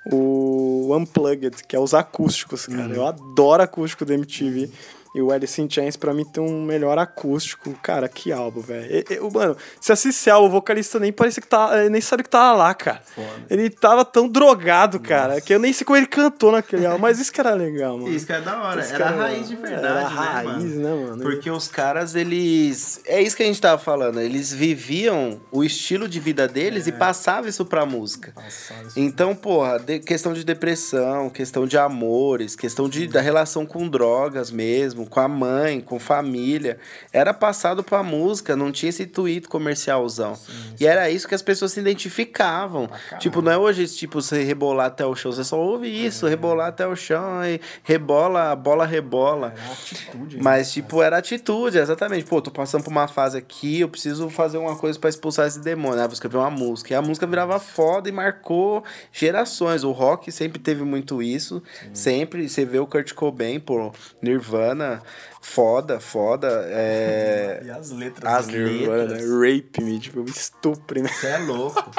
[0.05, 2.83] o Unplugged, que é os acústicos, cara.
[2.89, 2.95] Uhum.
[2.95, 4.71] Eu adoro acústico da MTV.
[5.17, 7.73] E o Alice in Chains, pra mim, tem um melhor acústico.
[7.83, 9.03] Cara, que álbum, velho.
[9.33, 11.89] Mano, se assiste o vocalista nem parecia que tá.
[11.89, 13.01] Nem sabe que tava lá, cara.
[13.03, 13.27] Foda.
[13.49, 15.41] Ele tava tão drogado, cara, Nossa.
[15.41, 16.99] que eu nem sei como ele cantou naquele álbum.
[17.01, 18.15] Mas isso que era legal, mano.
[18.15, 18.83] Isso que era da hora.
[18.83, 19.87] Isso era a raiz de verdade.
[19.87, 21.01] Era a né, raiz, né, mano?
[21.01, 21.23] Né, mano?
[21.23, 23.01] Porque os caras, eles.
[23.07, 24.21] É isso que a gente tava falando.
[24.21, 26.91] Eles viviam o estilo de vida deles é.
[26.91, 28.35] e passavam isso pra música.
[28.47, 33.89] Isso então, porra, de, questão de depressão, questão de amores, questão de, da relação com
[33.89, 36.79] drogas mesmo, com a mãe, com família.
[37.13, 40.35] Era passado pra música, não tinha esse intuito comercialzão.
[40.35, 40.75] Sim, sim.
[40.81, 42.89] E era isso que as pessoas se identificavam.
[43.19, 46.31] Tipo, não é hoje, tipo, você rebolar até o chão, você só ouve isso, é.
[46.31, 49.55] rebolar até o chão e rebola, a bola rebola.
[49.57, 50.37] Era atitude.
[50.37, 50.43] Né?
[50.43, 52.25] Mas, tipo, era atitude, exatamente.
[52.25, 55.61] Pô, tô passando por uma fase aqui, eu preciso fazer uma coisa para expulsar esse
[55.61, 56.01] demônio.
[56.01, 56.93] Ah, vou escrever uma música.
[56.93, 59.85] E a música virava foda e marcou gerações.
[59.85, 61.63] O rock sempre teve muito isso.
[61.81, 61.95] Sim.
[61.95, 62.49] Sempre.
[62.49, 63.93] Você vê o Kurt Cobain, pô,
[64.23, 64.96] Nirvana,
[65.41, 66.49] foda, foda.
[66.69, 67.63] É...
[67.67, 68.33] E as letras.
[68.33, 69.11] As letras.
[69.11, 69.19] Né?
[69.19, 71.09] Rape me, tipo, estupro, né?
[71.09, 71.91] Você é louco.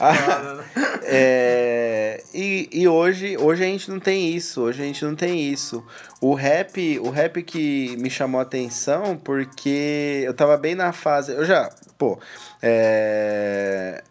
[1.04, 2.22] é...
[2.34, 4.62] e, e hoje, hoje a gente não tem isso.
[4.62, 5.84] Hoje a gente não tem isso.
[6.20, 11.32] O rap, o rap que me chamou a atenção porque eu tava bem na fase.
[11.32, 12.18] Eu já, pô,
[12.62, 14.02] é,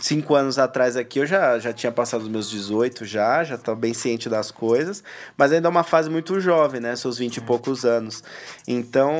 [0.00, 3.74] cinco anos atrás aqui eu já, já tinha passado os meus 18 já, já tô
[3.74, 5.02] bem ciente das coisas,
[5.36, 6.94] mas ainda é uma fase muito jovem, né?
[6.96, 8.22] Seus 20 e poucos anos.
[8.66, 9.12] Então,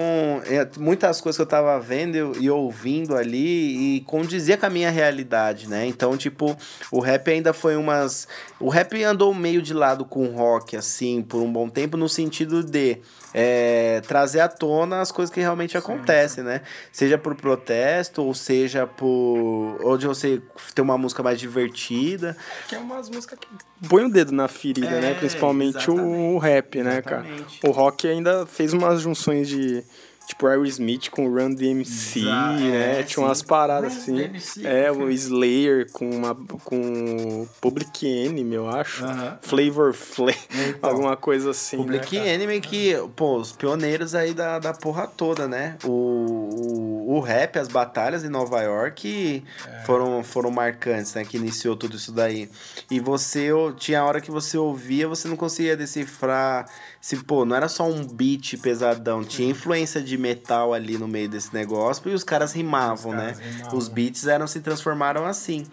[0.46, 4.90] é, muitas coisas que eu tava vendo e ouvindo ali e condizia com a minha
[4.90, 5.86] realidade, né?
[5.86, 6.56] Então, tipo,
[6.90, 8.28] o rap ainda foi umas.
[8.60, 12.08] O rap andou meio de lado com o rock, assim, por um bom tempo, no
[12.08, 12.98] sentido de
[13.34, 16.48] é, trazer à tona as coisas que realmente sim, acontecem, sim.
[16.48, 16.62] né?
[16.90, 19.78] Seja por protesto, ou seja por.
[19.80, 20.40] Ou de você
[20.74, 22.36] ter uma música mais divertida.
[22.68, 23.48] Que é umas músicas que
[23.88, 24.98] põe o dedo na ferida, né?
[24.98, 25.14] é, né?
[25.14, 27.26] Principalmente o, o, rap, né, cara?
[27.64, 29.84] O rock ainda fez umas junções de
[30.28, 33.00] tipo Aerosmith com Run DMC, Exato, né?
[33.00, 34.14] É, Tinha umas paradas Run assim.
[34.14, 39.04] DMC, é, o Slayer com uma com Public Enemy, eu acho.
[39.04, 39.38] Uh -huh.
[39.40, 41.78] Flavor Flav, então, alguma coisa assim.
[41.78, 45.78] Public né, Enemy que, pô, os pioneiros aí da, da porra toda, né?
[45.82, 49.84] O, o, o rap, as batalhas em Nova York é.
[49.86, 51.24] foram, foram marcantes, né?
[51.24, 52.50] Que iniciou tudo isso daí.
[52.90, 56.66] E você, tinha a hora que você ouvia, você não conseguia decifrar
[57.08, 61.26] se, pô, não era só um beat pesadão, tinha influência de metal ali no meio
[61.26, 63.32] desse negócio e os caras rimavam, os né?
[63.32, 63.50] caras né?
[63.50, 65.66] Rimavam, os beats eram se transformaram assim.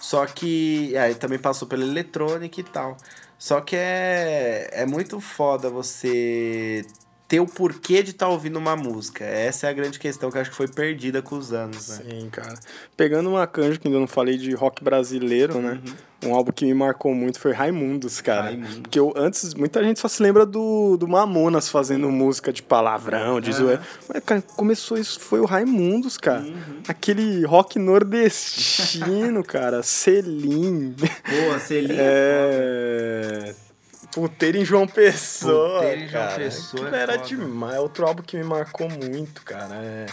[0.00, 2.96] Só que aí também passou pela eletrônica e tal.
[3.38, 6.86] Só que é, é muito foda você
[7.28, 9.22] ter o porquê de estar tá ouvindo uma música.
[9.22, 11.96] Essa é a grande questão que eu acho que foi perdida com os anos, né?
[12.08, 12.54] Sim, cara.
[12.96, 15.78] Pegando uma canja que ainda não falei de rock brasileiro, né?
[15.86, 16.30] Uhum.
[16.30, 18.44] Um álbum que me marcou muito foi Raimundos, cara.
[18.44, 18.78] Raimundos.
[18.78, 23.40] Porque eu, antes, muita gente só se lembra do, do Mamonas fazendo música de palavrão,
[23.42, 23.82] de zoeira.
[24.08, 26.40] Mas, cara, começou isso, foi o Raimundos, cara.
[26.40, 26.82] Uhum.
[26.88, 29.82] Aquele rock nordestino, cara.
[29.82, 30.96] Selim.
[31.28, 31.94] Boa, Selim.
[31.94, 33.54] É...
[33.54, 33.67] é
[34.12, 35.80] Puteiro em João Pessoa.
[35.80, 36.36] Puteiro em João cara.
[36.36, 36.96] Pessoa.
[36.96, 37.26] É era foda.
[37.26, 37.76] demais.
[37.76, 39.74] É outro álbum que me marcou muito, cara.
[39.74, 40.06] É...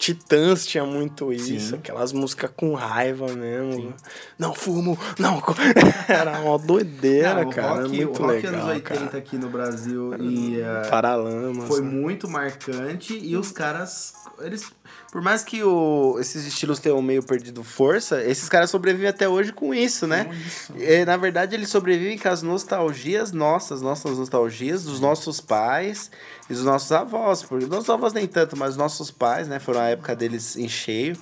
[0.00, 1.74] Titãs tinha muito isso, Sim.
[1.74, 3.74] aquelas músicas com raiva mesmo.
[3.74, 3.94] Sim.
[4.38, 5.42] Não fumo, não.
[6.08, 7.82] Era uma doideira, não, cara.
[7.82, 8.54] Rock, muito o rock legal.
[8.54, 9.18] anos 80 cara.
[9.18, 10.56] aqui no Brasil e.
[10.56, 11.68] Uh, Paralamas.
[11.68, 11.90] Foi né?
[11.90, 14.14] muito marcante e os caras.
[14.40, 14.72] Eles
[15.10, 19.52] por mais que o, esses estilos tenham meio perdido força, esses caras sobrevivem até hoje
[19.52, 20.24] com isso, né?
[20.24, 20.72] Com isso.
[20.76, 26.10] E, na verdade, eles sobrevivem com as nostalgias nossas, nossas nostalgias dos nossos pais
[26.50, 27.42] e dos nossos avós.
[27.42, 29.58] Porque nossos avós nem tanto, mas os nossos pais, né?
[29.58, 31.16] Foram a época deles em cheio.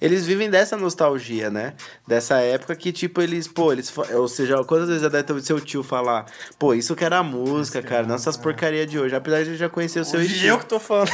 [0.00, 1.74] Eles vivem dessa nostalgia, né?
[2.06, 3.92] Dessa época que, tipo, eles, pô, eles.
[4.14, 6.26] Ou seja, quantas vezes já deve ter seu tio falar,
[6.58, 9.14] pô, isso que era música, cara, não essas porcaria de hoje.
[9.14, 10.54] Apesar de eu já conhecer o seu hoje estilo.
[10.54, 11.10] eu que tô falando.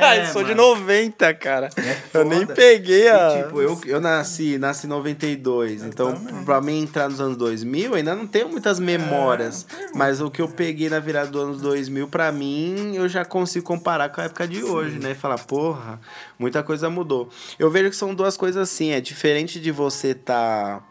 [0.00, 0.48] É, eu sou mano.
[0.48, 1.68] de 90, cara.
[1.76, 3.38] É eu nem peguei a.
[3.38, 5.82] E, tipo, eu, eu nasci, nasci em 92.
[5.82, 6.44] Eu então, também.
[6.44, 9.66] pra mim entrar nos anos 2000, ainda não tenho muitas memórias.
[9.78, 13.24] É, mas o que eu peguei na virada do anos 2000, pra mim, eu já
[13.24, 14.70] consigo comparar com a época de Sim.
[14.70, 15.12] hoje, né?
[15.12, 16.00] E falar, porra,
[16.38, 17.28] muita coisa mudou.
[17.58, 18.90] Eu vejo que são duas coisas assim.
[18.90, 20.82] É diferente de você tá.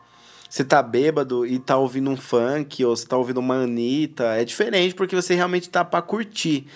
[0.49, 4.45] Você tá bêbado e tá ouvindo um funk, ou você tá ouvindo uma Anitta, é
[4.45, 6.67] diferente porque você realmente tá pra curtir.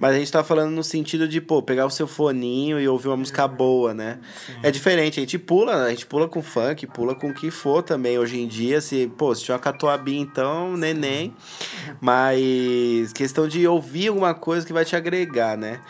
[0.00, 3.08] Mas a gente tá falando no sentido de, pô, pegar o seu foninho e ouvir
[3.08, 4.18] uma música boa, né?
[4.46, 4.54] Sim.
[4.62, 7.82] É diferente, a gente pula, a gente pula com funk, pula com o que for
[7.82, 8.80] também hoje em dia.
[8.80, 11.34] Se, pô, se tiver uma catuabi, então, neném.
[12.00, 15.82] Mas questão de ouvir alguma coisa que vai te agregar, né?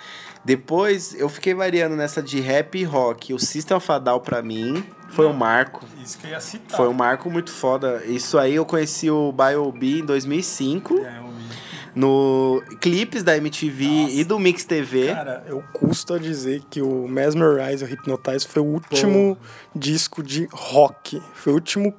[0.48, 3.34] Depois eu fiquei variando nessa de rap e rock.
[3.34, 5.84] O System Down pra mim foi um marco.
[6.02, 6.74] Isso que eu ia citar.
[6.74, 8.02] Foi um marco muito foda.
[8.06, 11.00] Isso aí eu conheci o B em 2005.
[11.00, 11.28] É, eu
[11.98, 14.12] no clipes da MTV Nossa.
[14.12, 15.12] e do Mix TV.
[15.12, 19.78] Cara, eu custo a dizer que o Mesmerize, o Hypnotize foi o último Pô.
[19.78, 21.20] disco de rock.
[21.34, 21.92] Foi o último,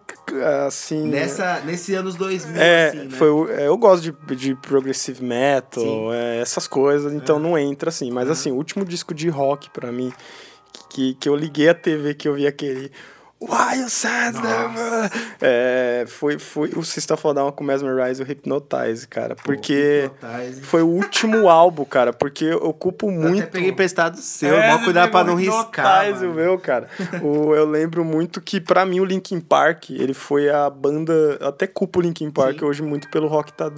[0.67, 1.07] assim...
[1.07, 3.09] Nessa, nesse anos 2000, é, assim, né?
[3.11, 7.39] Foi, é, eu gosto de, de progressive metal, é, essas coisas, então é.
[7.39, 8.11] não entra assim.
[8.11, 10.11] Mas, assim, o último disco de rock para mim,
[10.89, 12.91] que, que eu liguei a TV, que eu vi aquele...
[13.41, 15.15] Why you said that?
[15.39, 19.33] É, foi, foi o System of a Down com Mesmerize e o Hypnotize, cara.
[19.33, 20.27] Porque Pô,
[20.63, 22.11] foi o último álbum, cara.
[22.11, 23.37] Porque eu ocupo muito.
[23.37, 26.11] Eu até peguei emprestado seu, é, mal cuidado pra não riscar.
[26.21, 26.89] o meu, cara.
[27.23, 31.37] o, eu lembro muito que, pra mim, o Linkin Park, ele foi a banda.
[31.39, 32.65] Eu até culpo o Linkin Park Sim.
[32.65, 33.71] hoje muito pelo rock tá.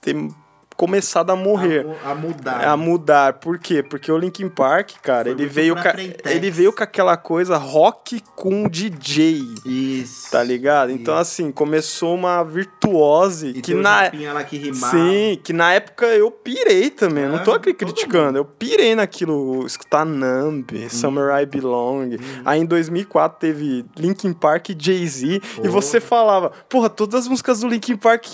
[0.00, 0.34] Tem,
[0.76, 1.86] começado a morrer.
[2.04, 2.64] A, a, mudar.
[2.64, 3.32] A mudar.
[3.34, 3.82] Por quê?
[3.82, 5.94] Porque o Linkin Park, cara, ele veio, ca...
[5.98, 9.42] ele veio com aquela coisa rock com DJ.
[9.64, 10.30] Isso.
[10.30, 10.90] Tá ligado?
[10.90, 11.00] Isso.
[11.00, 14.10] Então, assim, começou uma virtuose e que na.
[14.46, 14.96] Que rimava.
[14.96, 17.24] Sim, que na época eu pirei também.
[17.24, 18.38] É, não tô aqui criticando.
[18.38, 20.88] Eu pirei naquilo, escutar Numb, hum.
[20.88, 22.16] Summer I Belong.
[22.16, 22.42] Hum.
[22.44, 25.40] Aí em 2004 teve Linkin Park e Jay-Z.
[25.62, 28.26] E você falava, porra, todas as músicas do Linkin Park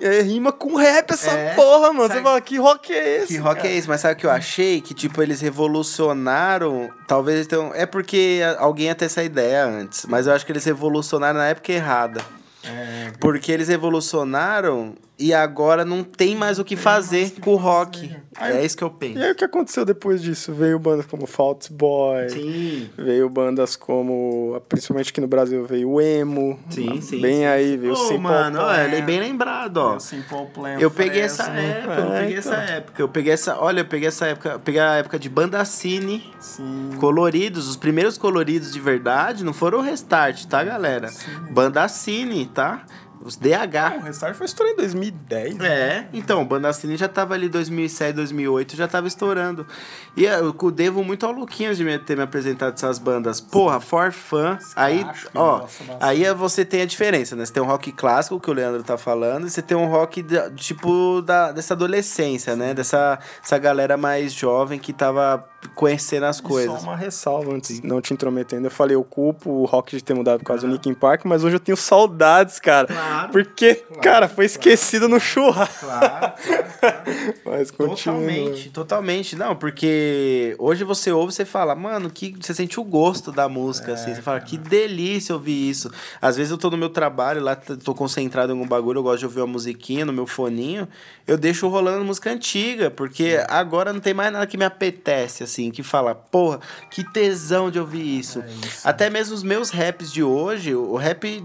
[0.00, 2.08] é, rima com rap essa é, porra, mano.
[2.08, 3.26] Sabe, Você fala, que rock é esse?
[3.28, 3.68] Que rock cara?
[3.68, 3.88] é esse?
[3.88, 4.80] Mas sabe o que eu achei?
[4.80, 6.90] Que, tipo, eles revolucionaram.
[7.06, 7.72] Talvez então.
[7.74, 10.06] É porque alguém ia ter essa ideia antes.
[10.06, 12.20] Mas eu acho que eles revolucionaram na época errada.
[12.62, 18.14] É, porque eles evolucionaram e agora não tem mais o que fazer com o rock.
[18.36, 19.18] Aí, é isso que eu penso.
[19.18, 20.52] E aí o que aconteceu depois disso?
[20.52, 22.28] Veio bandas como Fault Boy.
[22.30, 22.90] Sim.
[22.98, 24.60] Veio bandas como.
[24.68, 26.58] Principalmente aqui no Brasil veio o Emo.
[26.68, 27.20] Sim, sim.
[27.20, 28.66] Bem sim, aí, veio o Simple mano, Plan.
[28.66, 29.98] Olha, bem lembrado, ó.
[30.00, 30.78] Simple Plan.
[30.80, 32.52] Eu peguei essa época, é, eu peguei então.
[32.52, 33.02] essa época.
[33.02, 33.58] Eu peguei essa.
[33.60, 34.48] Olha, eu peguei essa época.
[34.50, 36.28] Eu peguei a época de banda cine.
[36.40, 36.90] Sim.
[36.98, 37.68] Coloridos.
[37.68, 41.06] Os primeiros coloridos de verdade não foram o restart, tá, galera?
[41.08, 41.30] Sim.
[41.50, 42.84] Banda cine, tá?
[43.24, 44.00] Os DH.
[44.00, 45.56] o Restart foi estourar em 2010.
[45.56, 45.66] Né?
[45.66, 49.66] É, então, o Bandacine já tava ali 2007, 2008, já tava estourando.
[50.14, 53.40] E eu devo muito ao Luquinhas de ter me apresentado essas bandas.
[53.40, 54.58] Porra, For Fun.
[54.76, 55.66] Aí, ó,
[55.98, 57.46] aí você tem a diferença, né?
[57.46, 60.22] Você tem um rock clássico, que o Leandro tá falando, e você tem um rock
[60.22, 62.74] de, tipo da, dessa adolescência, né?
[62.74, 66.80] Dessa essa galera mais jovem que tava conhecendo as coisas.
[66.80, 68.66] Só uma ressalva antes, não te intrometendo.
[68.66, 71.44] Eu falei, eu culpo o rock de ter mudado por causa do Linkin Park, mas
[71.44, 72.86] hoje eu tenho saudades, cara.
[72.86, 73.32] Claro.
[73.32, 75.86] Porque, claro, cara, foi esquecido claro, no churrasco.
[75.86, 77.34] Claro, claro, claro.
[77.44, 77.96] mas continua.
[77.96, 79.36] Totalmente, totalmente.
[79.36, 83.48] Não, porque hoje você ouve e você fala, mano, que você sente o gosto da
[83.48, 84.14] música, é, assim.
[84.14, 85.90] Você fala, que delícia ouvir isso.
[86.20, 89.20] Às vezes eu tô no meu trabalho, lá tô concentrado em algum bagulho, eu gosto
[89.20, 90.88] de ouvir uma musiquinha no meu foninho,
[91.26, 95.53] eu deixo rolando música antiga, porque agora não tem mais nada que me apetece, assim,
[95.70, 98.40] que fala, porra, que tesão de ouvir isso.
[98.40, 98.88] É isso.
[98.88, 101.44] Até mesmo os meus raps de hoje, o rap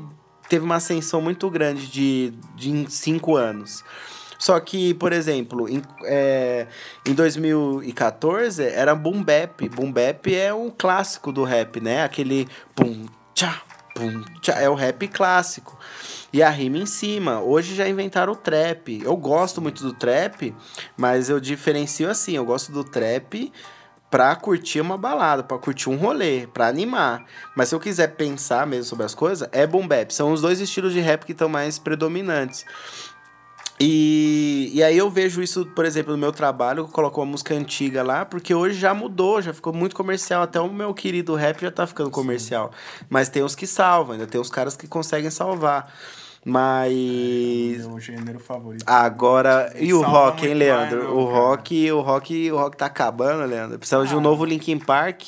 [0.50, 3.84] teve uma ascensão muito grande de, de cinco anos.
[4.40, 6.66] Só que, por exemplo, em, é,
[7.06, 9.68] em 2014 era boom bap.
[9.68, 12.04] Boom bap é um clássico do rap, né?
[12.04, 13.62] Aquele pum, tchá,
[13.94, 14.54] pum, tchá.
[14.54, 15.78] É o rap clássico.
[16.32, 17.42] E a rima em cima.
[17.42, 19.02] Hoje já inventaram o trap.
[19.04, 20.56] Eu gosto muito do trap,
[20.96, 22.38] mas eu diferencio assim.
[22.38, 23.52] Eu gosto do trap
[24.10, 27.24] pra curtir uma balada, pra curtir um rolê, pra animar.
[27.56, 30.14] Mas se eu quiser pensar mesmo sobre as coisas, é boom bap.
[30.14, 32.66] São os dois estilos de rap que estão mais predominantes.
[33.82, 38.04] E, e aí eu vejo isso, por exemplo, no meu trabalho, colocou uma música antiga
[38.04, 40.42] lá, porque hoje já mudou, já ficou muito comercial.
[40.42, 42.72] Até o meu querido rap já tá ficando comercial.
[42.74, 43.06] Sim.
[43.10, 45.94] Mas tem os que salvam, ainda tem os caras que conseguem salvar.
[46.50, 46.92] Mas.
[46.92, 48.84] É, meu gênero favorito.
[48.88, 49.72] Agora.
[49.78, 51.04] E o rock, hein, Leandro?
[51.04, 53.78] Não, o rock, o rock, o rock tá acabando, Leandro.
[53.78, 54.06] Precisa ah.
[54.06, 55.22] de um novo Linkin Park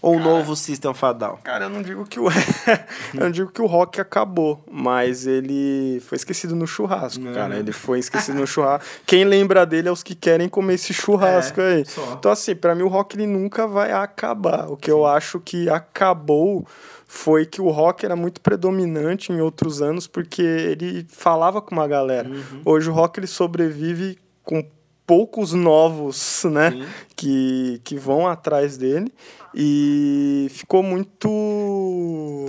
[0.00, 1.38] ou um novo System Fadal?
[1.42, 2.28] Cara, eu não digo que o
[3.14, 7.32] eu não digo que o rock acabou, mas ele foi esquecido no churrasco, não.
[7.32, 7.56] cara.
[7.58, 8.86] Ele foi esquecido no churrasco.
[9.04, 11.84] Quem lembra dele é os que querem comer esse churrasco é, aí.
[11.84, 12.14] Só.
[12.18, 14.70] Então assim, para mim o rock ele nunca vai acabar.
[14.70, 14.92] O que Sim.
[14.92, 16.66] eu acho que acabou
[17.10, 21.88] foi que o rock era muito predominante em outros anos porque ele falava com uma
[21.88, 22.28] galera.
[22.28, 22.60] Uhum.
[22.66, 24.62] Hoje o rock ele sobrevive com
[25.06, 26.86] poucos novos, né,
[27.16, 29.10] que, que vão atrás dele
[29.54, 31.30] e ficou muito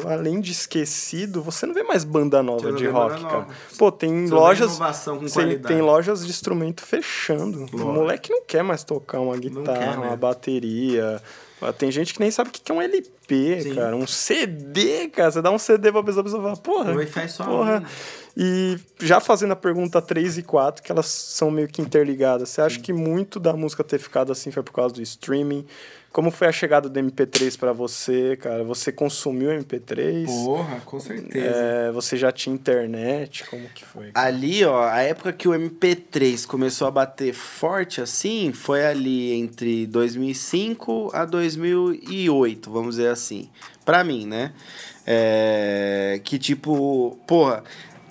[0.06, 3.34] além de esquecido, você não vê mais banda nova de rock, cara.
[3.38, 3.54] Nova.
[3.78, 4.78] Pô, tem você lojas
[5.34, 7.66] tem, tem, lojas de instrumento fechando.
[7.72, 11.22] O moleque não quer mais tocar uma guitarra, uma bateria,
[11.78, 13.76] tem gente que nem sabe o que é um LP, Sim.
[13.76, 13.96] cara.
[13.96, 15.32] Um CD, cara.
[15.32, 16.94] Você dá um CD pra pessoa, a pessoa fala, porra.
[16.96, 17.84] Wi-Fi só porra.
[18.36, 22.50] E já fazendo a pergunta 3 e 4, que elas são meio que interligadas.
[22.50, 22.82] Você acha Sim.
[22.82, 25.66] que muito da música ter ficado assim foi por causa do streaming.
[26.12, 28.64] Como foi a chegada do MP3 para você, cara?
[28.64, 30.26] Você consumiu MP3?
[30.26, 31.46] Porra, com certeza.
[31.46, 33.46] É, você já tinha internet?
[33.46, 34.10] Como que foi?
[34.16, 39.86] Ali, ó, a época que o MP3 começou a bater forte assim, foi ali entre
[39.86, 43.48] 2005 a 2008, vamos dizer assim.
[43.86, 44.52] Pra mim, né?
[45.06, 47.64] É, que tipo, porra,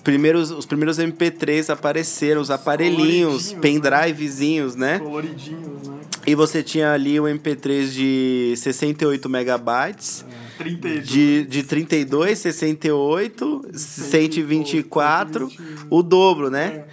[0.03, 4.99] primeiros, os primeiros MP3 apareceram, os aparelhinhos, pendrivezinhos, né?
[4.99, 5.99] Coloridinhos, né?
[6.27, 10.25] E você tinha ali o MP3 de 68 megabytes.
[10.31, 11.09] É, 32.
[11.09, 15.51] De, de 32, 68, 124,
[15.89, 16.85] o dobro, né?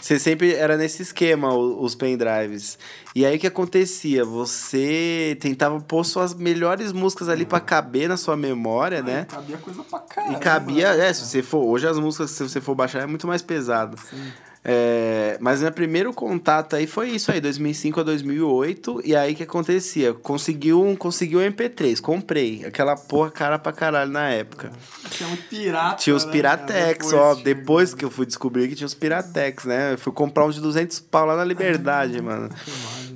[0.00, 2.78] Você sempre era nesse esquema, os pendrives.
[3.14, 4.24] E aí o que acontecia?
[4.24, 9.26] Você tentava pôr suas melhores músicas ali para caber na sua memória, né?
[9.28, 10.38] Cabia coisa pra caramba.
[10.38, 11.64] E cabia, é, se você for.
[11.64, 13.98] Hoje as músicas, se você for baixar, é muito mais pesado.
[14.08, 14.32] Sim.
[14.62, 19.00] É, mas meu primeiro contato aí foi isso aí, 2005 a 2008.
[19.04, 20.12] E aí o que acontecia?
[20.12, 22.64] Conseguiu um, conseguiu um MP3, comprei.
[22.64, 24.70] Aquela porra cara pra caralho na época.
[25.10, 25.96] Tinha um pirata.
[25.96, 27.22] Tinha os né, Piratex, cara?
[27.22, 27.34] ó.
[27.34, 29.94] Depois Depois que eu fui descobrir que tinha os Piratex, né?
[29.94, 32.48] Eu fui comprar uns de 200 pau lá na Liberdade, mano.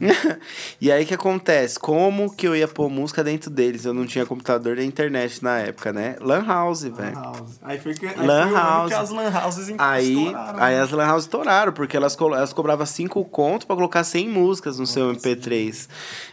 [0.81, 1.79] e aí o que acontece?
[1.79, 3.85] Como que eu ia pôr música dentro deles?
[3.85, 6.17] Eu não tinha computador nem internet na época, né?
[6.21, 7.15] Lan House, velho.
[7.15, 7.59] Lan House.
[7.63, 8.93] Aí foi que, aí Lan foi House.
[8.93, 10.81] as Lan Houses Aí, aí né?
[10.81, 14.79] as Lan House estouraram, porque elas, colo- elas cobravam 5 conto pra colocar 100 músicas
[14.79, 15.89] no seu MP3.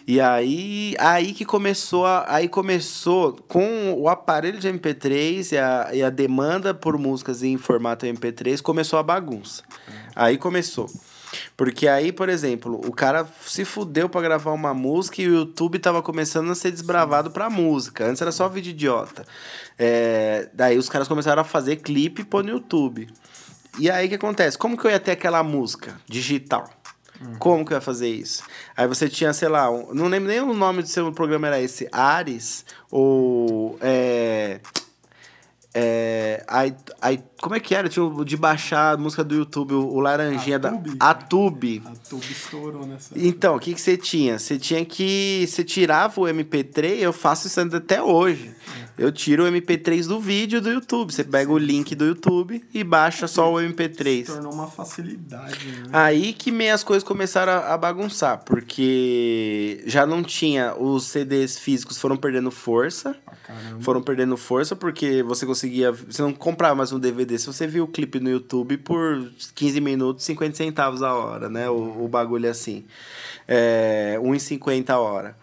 [0.08, 5.89] E aí, aí que começou, a, aí começou com o aparelho de MP3 e a,
[5.93, 9.64] e a demanda por músicas em formato MP3, começou a bagunça.
[10.16, 10.88] Aí começou.
[11.56, 15.80] Porque aí, por exemplo, o cara se fudeu pra gravar uma música e o YouTube
[15.80, 18.06] tava começando a ser desbravado pra música.
[18.06, 19.26] Antes era só vídeo idiota.
[19.80, 23.08] É, daí os caras começaram a fazer clipe e pôr no YouTube.
[23.80, 24.57] E aí o que acontece?
[24.57, 26.69] Como que eu ia ter aquela música digital?
[27.38, 28.41] Como que eu ia fazer isso?
[28.76, 31.61] Aí você tinha, sei lá, um- não lembro nem o nome do seu programa era
[31.61, 33.78] esse, Ares, ou.
[33.80, 34.59] É,
[35.74, 37.88] é, aí, aí, como é que era?
[37.88, 40.69] Tinha o de baixar a música do YouTube, o, o laranjinha da.
[40.69, 40.97] Atube.
[40.99, 41.84] A Tube.
[41.86, 43.13] A tuba estourou nessa.
[43.15, 44.38] Então, o que, que você tinha?
[44.38, 45.45] Você tinha que.
[45.47, 48.53] Você tirava o MP3, eu faço isso até hoje.
[48.97, 51.13] Eu tiro o MP3 do vídeo do YouTube.
[51.13, 54.25] Você pega o link do YouTube e baixa só o MP3.
[54.25, 55.89] Se tornou uma facilidade, né?
[55.91, 60.75] Aí que meio as coisas começaram a, a bagunçar, porque já não tinha.
[60.75, 63.15] Os CDs físicos foram perdendo força.
[63.81, 65.91] Foram perdendo força porque você conseguia.
[65.91, 67.37] Você não comprava mais um DVD.
[67.37, 71.69] Se você viu o clipe no YouTube por 15 minutos, 50 centavos a hora, né?
[71.69, 72.85] O, o bagulho é assim.
[73.47, 75.35] É, 1,50 a hora.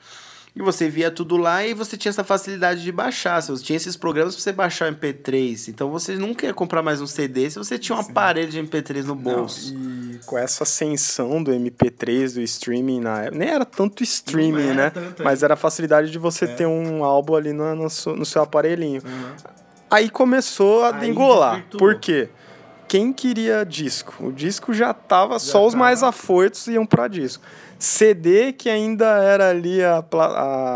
[0.59, 3.41] E você via tudo lá e você tinha essa facilidade de baixar.
[3.41, 5.69] Você tinha esses programas pra você baixar o MP3.
[5.69, 9.05] Então você nunca ia comprar mais um CD se você tinha um aparelho de MP3
[9.05, 9.73] no bolso.
[9.73, 14.71] E com essa ascensão do MP3, do streaming na época, nem era tanto streaming, Não
[14.71, 14.91] era né?
[14.91, 15.25] tanto, é.
[15.25, 18.43] Mas era a facilidade de você ter um álbum ali no, no, seu, no seu
[18.43, 19.01] aparelhinho.
[19.05, 19.31] Uhum.
[19.89, 21.79] Aí começou a desvirtuou.
[21.79, 22.31] Por quê?
[22.89, 24.15] Quem queria disco?
[24.19, 27.45] O disco já tava, só os mais afoitos iam pra disco.
[27.79, 30.05] CD, que ainda era ali a,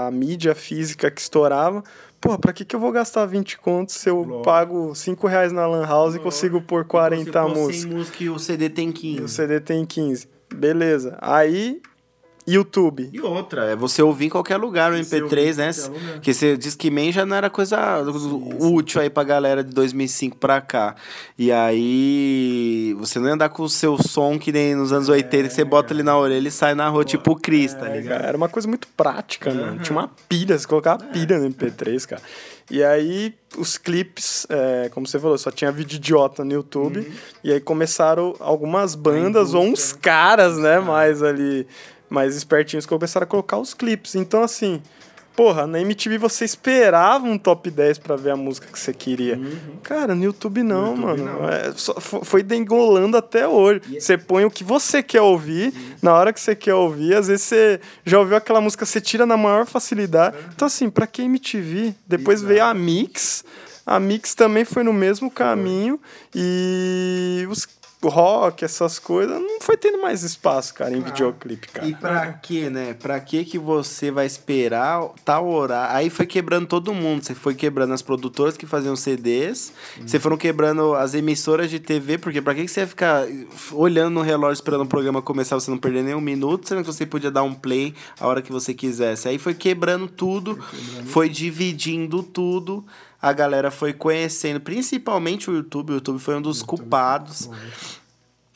[0.06, 1.82] a mídia física que estourava.
[2.20, 5.66] Pô, pra que, que eu vou gastar 20 contos se eu pago 5 reais na
[5.66, 7.84] Lan House e consigo pôr 40 músicas?
[7.92, 9.22] música e o CD tem E 15.
[9.22, 10.28] o CD tem 15.
[10.54, 11.18] Beleza.
[11.20, 11.80] Aí,
[12.46, 13.08] YouTube.
[13.12, 16.12] E outra, é você ouvir em qualquer lugar o Você ouvir MP3, em né?
[16.12, 17.78] Porque você diz que man já não era coisa
[18.58, 20.96] útil aí pra galera de 2005 pra cá.
[21.38, 25.48] E aí você não ia andar com o seu som que nem nos anos 80
[25.48, 28.24] que você bota ele na orelha e sai na rua, tipo o Cris, tá ligado?
[28.24, 29.80] Era uma coisa muito prática, mano.
[29.80, 32.22] Tinha uma pilha, você colocava pilha no MP3, cara.
[32.70, 37.12] E aí, os clipes, é, como você falou, só tinha vídeo idiota no YouTube.
[37.44, 41.66] E aí começaram algumas bandas ou uns caras, né, mais ali,
[42.12, 44.14] mais espertinhos, que começaram a colocar os clipes.
[44.14, 44.80] Então, assim,
[45.34, 49.40] porra, na MTV você esperava um top 10 pra ver a música que você queria.
[49.82, 51.48] Cara, no YouTube não, mano.
[51.48, 53.80] É, só fo- foi dengolando até hoje.
[53.98, 57.14] Você põe o que você quer ouvir, na hora que você quer ouvir.
[57.14, 60.36] Às vezes você já ouviu aquela música, você tira na maior facilidade.
[60.54, 61.94] Então, assim, pra que MTV?
[62.06, 63.42] Depois veio a Mix.
[63.84, 65.98] A Mix também foi no mesmo caminho.
[66.34, 67.66] E os
[68.08, 71.86] rock, essas coisas, não foi tendo mais espaço, cara, em videoclipe, cara.
[71.86, 72.94] E pra que, né?
[72.94, 75.96] Pra que que você vai esperar tal horário?
[75.96, 77.24] Aí foi quebrando todo mundo.
[77.24, 79.72] Você foi quebrando as produtoras que faziam CDs.
[80.04, 82.18] Você foram quebrando as emissoras de TV.
[82.18, 83.26] Porque pra que que você ia ficar
[83.72, 86.86] olhando no relógio esperando o programa começar, você não perder nem um minuto, sendo que
[86.86, 89.28] você podia dar um play a hora que você quisesse.
[89.28, 90.58] Aí foi quebrando tudo,
[91.06, 92.84] foi dividindo tudo.
[93.22, 95.92] A galera foi conhecendo, principalmente o YouTube.
[95.92, 97.48] O YouTube foi um dos culpados.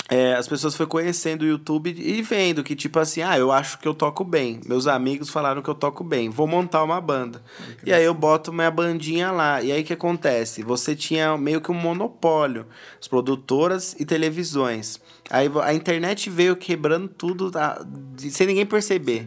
[0.08, 3.78] é, as pessoas foram conhecendo o YouTube e vendo que, tipo assim, ah, eu acho
[3.78, 4.60] que eu toco bem.
[4.66, 6.28] Meus amigos falaram que eu toco bem.
[6.30, 7.42] Vou montar uma banda.
[7.84, 9.62] E aí eu boto minha bandinha lá.
[9.62, 10.62] E aí o que acontece?
[10.62, 12.66] Você tinha meio que um monopólio.
[13.00, 15.00] As produtoras e televisões.
[15.28, 19.26] Aí a internet veio quebrando tudo da- de- sem ninguém perceber.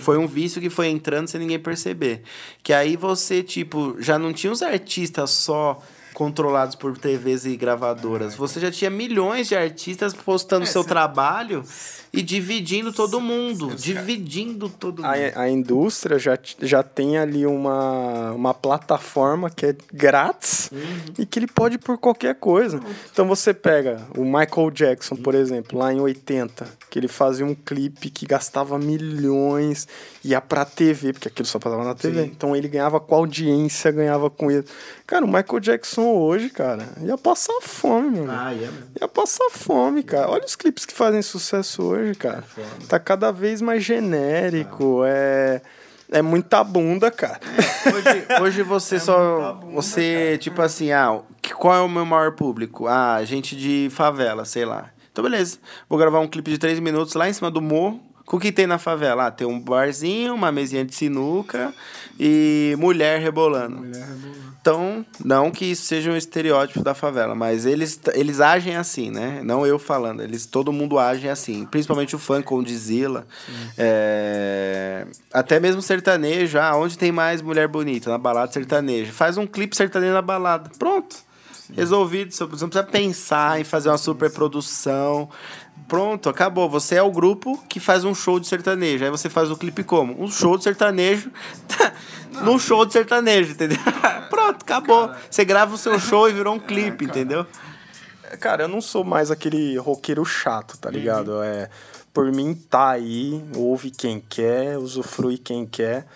[0.00, 2.22] Foi um vício que foi entrando sem ninguém perceber.
[2.62, 5.80] Que aí você, tipo, já não tinha os artistas só
[6.12, 8.34] controlados por TVs e gravadoras.
[8.34, 11.62] Você já tinha milhões de artistas postando seu trabalho
[12.16, 13.74] e dividindo todo mundo.
[13.76, 15.06] Dividindo todo mundo.
[15.34, 20.70] A, a indústria já, já tem ali uma, uma plataforma que é grátis
[21.18, 22.80] e que ele pode ir por qualquer coisa.
[23.12, 27.54] Então você pega o Michael Jackson, por exemplo, lá em 80, que ele fazia um
[27.54, 29.86] clipe que gastava milhões,
[30.24, 32.24] ia pra TV, porque aquilo só passava na TV.
[32.24, 34.64] Então ele ganhava com a audiência, ganhava com isso.
[35.06, 38.32] Cara, o Michael Jackson hoje, cara, ia passar fome, mano.
[38.32, 38.78] Ah, mesmo.
[39.00, 40.28] Ia passar fome, cara.
[40.28, 42.44] Olha os clipes que fazem sucesso hoje, cara.
[42.88, 45.02] Tá cada vez mais genérico.
[45.04, 45.60] É,
[46.10, 47.40] é muita bunda, cara.
[47.86, 49.60] Hoje, hoje você só.
[49.72, 51.20] Você, tipo assim, ah,
[51.56, 52.86] qual é o meu maior público?
[52.86, 54.90] Ah, gente de favela, sei lá.
[55.10, 55.58] Então, beleza.
[55.88, 58.00] Vou gravar um clipe de três minutos lá em cima do morro.
[58.26, 59.28] Com o que tem na favela?
[59.28, 61.72] Ah, tem um barzinho, uma mesinha de sinuca
[62.18, 63.86] e mulher rebolando.
[64.60, 69.40] Então, não que isso seja um estereótipo da favela, mas eles, eles agem assim, né?
[69.44, 73.24] Não eu falando, eles todo mundo age assim, principalmente o funk com Dizila.
[73.78, 78.10] É, até mesmo sertanejo, ah, onde tem mais mulher bonita?
[78.10, 79.12] Na balada sertaneja.
[79.12, 80.68] Faz um clipe sertanejo na balada.
[80.76, 81.14] Pronto.
[81.74, 85.28] Resolvido, você não precisa pensar em fazer uma super produção.
[85.88, 86.68] Pronto, acabou.
[86.68, 89.04] Você é o grupo que faz um show de sertanejo.
[89.04, 90.20] Aí você faz o clipe como?
[90.20, 91.30] Um show de sertanejo
[92.42, 93.78] num show de sertanejo, entendeu?
[94.28, 95.10] Pronto, acabou.
[95.30, 97.46] Você grava o seu show e virou um clipe, entendeu?
[98.40, 101.40] Cara, eu não sou mais aquele roqueiro chato, tá ligado?
[101.42, 101.70] É,
[102.12, 106.06] por mim, tá aí, ouve quem quer, usufrui quem quer.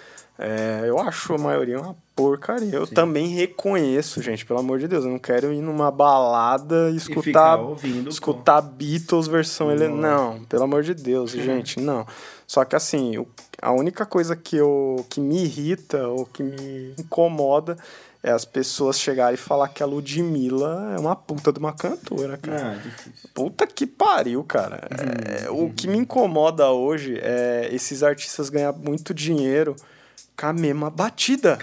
[0.43, 2.74] É, eu acho a maioria uma porcaria.
[2.74, 5.05] Eu também reconheço, gente, pelo amor de Deus.
[5.05, 8.09] Eu não quero ir numa balada e escutar, ficar ouvindo, pô.
[8.09, 12.07] escutar Beatles versão ele Não, pelo amor de Deus, gente, não.
[12.47, 13.26] Só que assim, o-
[13.61, 17.76] a única coisa que, eu, que me irrita ou que me incomoda
[18.22, 22.36] é as pessoas chegarem e falar que a Ludmilla é uma puta de uma cantora,
[22.38, 22.80] cara.
[23.34, 24.88] Puta que pariu, cara.
[25.45, 29.74] É, o que me incomoda hoje é esses artistas ganhar muito dinheiro
[30.41, 31.59] com a mesma batida.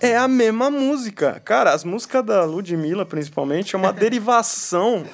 [0.00, 1.42] É a mesma música.
[1.44, 5.04] Cara, as músicas da Ludmilla, principalmente, é uma derivação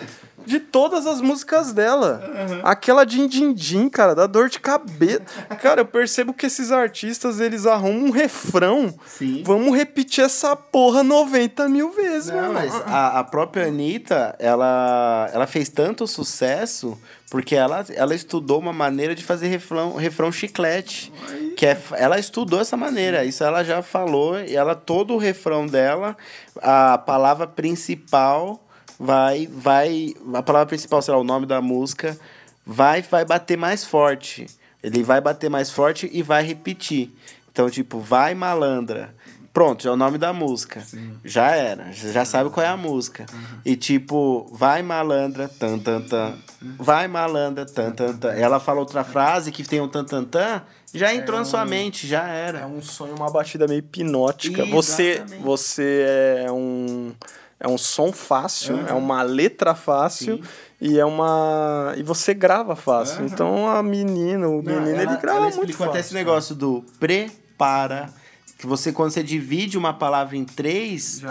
[0.46, 2.22] de todas as músicas dela.
[2.62, 5.22] Aquela din din din, cara, dá dor de cabeça.
[5.60, 8.94] Cara, eu percebo que esses artistas, eles arrumam um refrão.
[9.06, 9.42] Sim.
[9.44, 12.52] Vamos repetir essa porra 90 mil vezes, Não, mano.
[12.54, 16.96] mas a, a própria Anitta, ela, ela fez tanto sucesso
[17.30, 21.12] porque ela, ela estudou uma maneira de fazer refrão, refrão chiclete.
[21.60, 25.66] Que é, ela estudou essa maneira, isso ela já falou, e ela, todo o refrão
[25.66, 26.16] dela,
[26.56, 28.58] a palavra principal
[28.98, 32.18] vai, vai, a palavra principal, sei lá, o nome da música,
[32.64, 34.46] vai, vai bater mais forte.
[34.82, 37.10] Ele vai bater mais forte e vai repetir.
[37.52, 39.14] Então, tipo, vai malandra.
[39.52, 40.80] Pronto, já é o nome da música.
[41.24, 43.26] Já era, já sabe qual é a música.
[43.64, 46.34] E tipo, vai malandra, tan tan tan.
[46.78, 48.30] Vai malandra, tan tan tan.
[48.32, 50.62] Ela fala outra frase que tem um tan tan tan,
[50.94, 52.66] já entrou na sua mente, já É era.
[52.66, 54.64] um sonho, uma batida meio hipnótica.
[54.66, 55.42] Você, Exatamente.
[55.42, 56.04] você
[56.46, 57.12] é um
[57.58, 60.40] é um som fácil, é uma letra fácil
[60.80, 63.26] e é uma e você grava fácil.
[63.26, 65.90] Então a menina, o menino, ele grava ela muito fácil.
[65.90, 68.19] até esse negócio do prepara.
[68.60, 71.22] Que você, quando você divide uma palavra em três,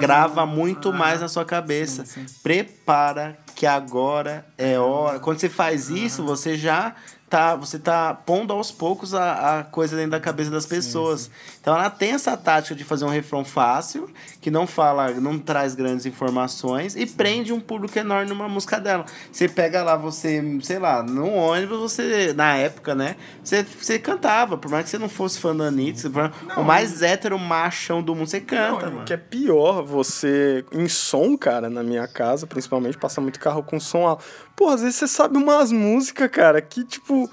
[0.00, 2.06] grava muito Ah, mais na sua cabeça.
[2.06, 2.34] sim, sim.
[2.42, 5.20] Prepara que agora é hora.
[5.20, 6.94] Quando você faz isso, você já
[7.28, 11.30] tá, você tá pondo aos poucos a, a coisa dentro da cabeça das pessoas.
[11.60, 14.08] Então ela tem essa tática de fazer um refrão fácil,
[14.40, 19.04] que não fala, não traz grandes informações e prende um público enorme numa música dela.
[19.30, 23.16] Você pega lá, você, sei lá, no ônibus, você, na época, né?
[23.44, 26.10] Você, você cantava, por mais que você não fosse fã da Anitta,
[26.56, 29.02] o mais hétero machão do mundo, você canta, Não, mano.
[29.02, 33.62] o que é pior, você em som, cara, na minha casa, principalmente, passa muito carro
[33.62, 34.24] com som alto.
[34.56, 37.30] Pô, às vezes você sabe umas músicas, cara, que tipo,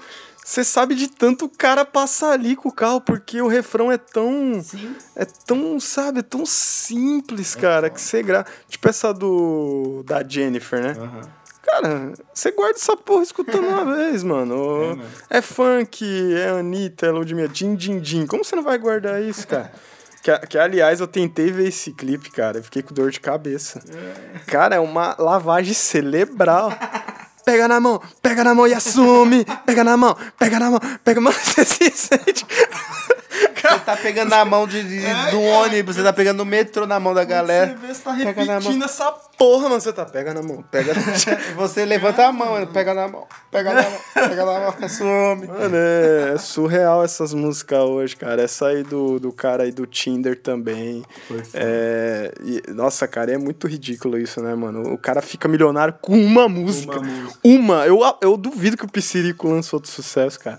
[0.48, 3.98] você sabe de tanto o cara passar ali com o carro, porque o refrão é
[3.98, 4.62] tão.
[4.62, 4.96] Sim.
[5.14, 8.46] É tão, sabe, é tão simples, cara, que você grava.
[8.66, 10.02] Tipo essa do.
[10.06, 10.96] da Jennifer, né?
[11.62, 14.98] Cara, você guarda essa porra escutando uma vez, mano.
[15.28, 16.02] É, funk,
[16.34, 18.26] é Anitta, é Ludmilla, din, din, din.
[18.26, 19.70] Como você não vai guardar isso, cara?
[20.20, 22.58] Que, que, aliás, eu tentei ver esse clipe, cara.
[22.58, 23.80] Eu fiquei com dor de cabeça.
[24.48, 26.72] Cara, é uma lavagem cerebral.
[27.48, 29.42] pega na mão, pega na mão e assume.
[29.64, 31.32] Pega na mão, pega na mão, pega na mão.
[31.42, 32.44] Você se sente.
[33.38, 36.98] Você tá pegando na mão de, de- do ônibus, você tá pegando no metrô na
[36.98, 37.76] mão da galera.
[37.78, 38.84] Você vê, você tá Pega na repetindo mão.
[38.86, 40.04] essa Porra, mano, você tá.
[40.04, 41.14] Pega na mão, pega na mão.
[41.56, 45.46] Você levanta a mão, pega na mão, pega na mão, pega na mão, assume.
[45.46, 48.42] Mano, é, é surreal essas músicas hoje, cara.
[48.42, 51.04] Essa aí do, do cara aí do Tinder também.
[51.54, 54.92] É, e- nossa, cara, é muito ridículo isso, né, mano?
[54.92, 56.98] O cara fica milionário com uma música.
[57.44, 57.86] Uma.
[57.86, 60.58] Eu, eu duvido que o Psirico lançou outro sucesso, cara.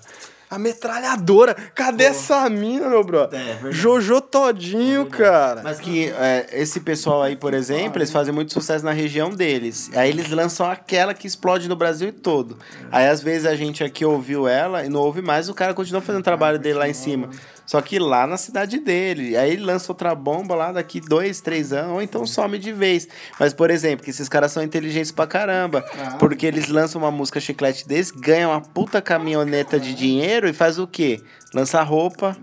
[0.50, 1.54] A metralhadora.
[1.76, 3.40] Cadê essa mina, meu brother?
[3.40, 3.76] É, verdade.
[3.76, 5.62] Jojo Todinho, cara.
[5.64, 9.92] Mas que é, esse pessoal aí, por exemplo, eles fazem muito sucesso na região deles.
[9.94, 12.58] Aí eles lançam aquela que explode no Brasil todo.
[12.92, 16.02] Aí às vezes a gente aqui ouviu ela e não ouve mais, o cara continua
[16.02, 17.30] fazendo o trabalho dele lá em cima.
[17.70, 19.38] Só que lá na cidade dele.
[19.38, 23.08] Aí ele lança outra bomba lá daqui dois, três anos, ou então some de vez.
[23.40, 25.86] Mas, por exemplo, que esses caras são inteligentes pra caramba.
[26.18, 30.80] Porque eles lançam uma música chiclete desse, ganham uma puta caminhoneta de dinheiro e faz
[30.80, 31.22] o quê?
[31.54, 32.36] Lança roupa,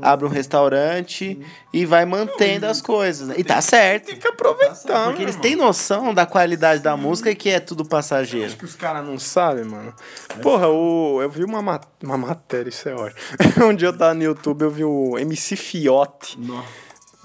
[0.00, 1.38] abre um restaurante
[1.72, 3.36] e vai mantendo as coisas.
[3.38, 4.06] E tá certo.
[4.06, 7.84] Tem que aproveitar, Porque eles têm noção da qualidade da música e que é tudo
[7.84, 8.46] passageiro.
[8.46, 9.94] Acho que os caras não sabem, mano.
[10.42, 13.20] Porra, o, eu vi uma, ma- uma matéria, isso é ótimo.
[13.68, 16.38] um dia eu tava no YouTube, eu vi o MC Fiote.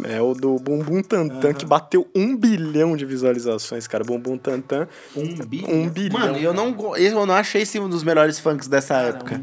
[0.04, 4.04] É o do Bumbum Tantan, que bateu um bilhão de visualizações, cara.
[4.04, 5.70] Bumbum Tantan, Um bilhão.
[5.72, 6.20] um bilhão.
[6.20, 9.42] Mano, eu não, eu não achei esse um dos melhores funks dessa época.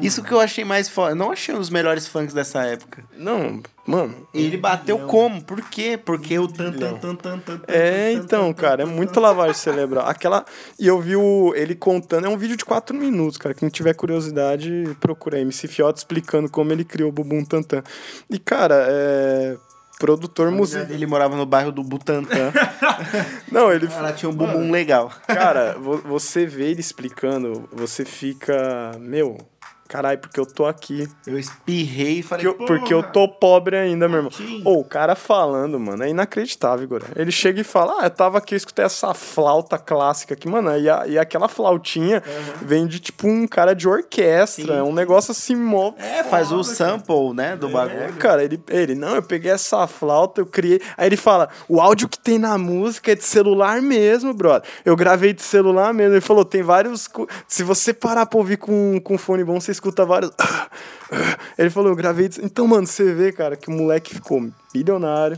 [0.00, 1.12] Isso que eu achei mais foda.
[1.12, 3.04] Eu não achei um dos melhores funks dessa época.
[3.16, 4.26] Não, mano.
[4.34, 5.40] E ele bateu como?
[5.40, 5.96] Por quê?
[5.96, 7.60] Porque o tan tan tan tan tan.
[7.68, 10.08] É, então, cara, é muito lavagem cerebral.
[10.08, 10.44] Aquela.
[10.80, 12.24] E eu vi o, ele contando.
[12.26, 13.54] É um vídeo de 4 minutos, cara.
[13.54, 15.42] Quem tiver curiosidade, procura aí.
[15.42, 17.84] MC Fiote explicando como ele criou o Bumbum Tantan.
[18.28, 19.56] E, cara, é.
[20.02, 20.86] Produtor musical.
[20.90, 22.52] Ele morava no bairro do Butantã.
[23.52, 23.86] Não, ele.
[23.86, 25.12] Ela tinha um bumbum legal.
[25.28, 28.92] Cara, vo- você vê ele explicando, você fica.
[28.98, 29.38] Meu,
[29.92, 31.06] caralho, porque eu tô aqui.
[31.26, 34.30] Eu espirrei e falei, Porque eu, porque eu tô pobre ainda, meu irmão.
[34.32, 34.62] Sim.
[34.64, 37.02] Ô, o cara falando, mano, é inacreditável, Igor.
[37.14, 40.74] Ele chega e fala: Ah, eu tava aqui, eu escutei essa flauta clássica aqui, mano.
[40.78, 42.22] E, a- e aquela flautinha
[42.62, 44.76] vem de tipo um cara de orquestra.
[44.76, 45.92] É um negócio assim, mó.
[45.98, 48.14] É, faz o sample, né, do É, bagulho.
[48.14, 50.80] cara, ele, ele, não, eu peguei essa flauta, eu criei.
[50.96, 54.68] Aí ele fala: o áudio que tem na música é de celular mesmo, brother.
[54.84, 56.14] Eu gravei de celular mesmo.
[56.14, 57.10] Ele falou: tem vários.
[57.46, 60.30] Se você parar pra ouvir com, com fone bom, você escuta vários.
[61.58, 62.30] Ele falou: eu gravei.
[62.42, 65.36] Então, mano, você vê, cara, que o moleque ficou milionário.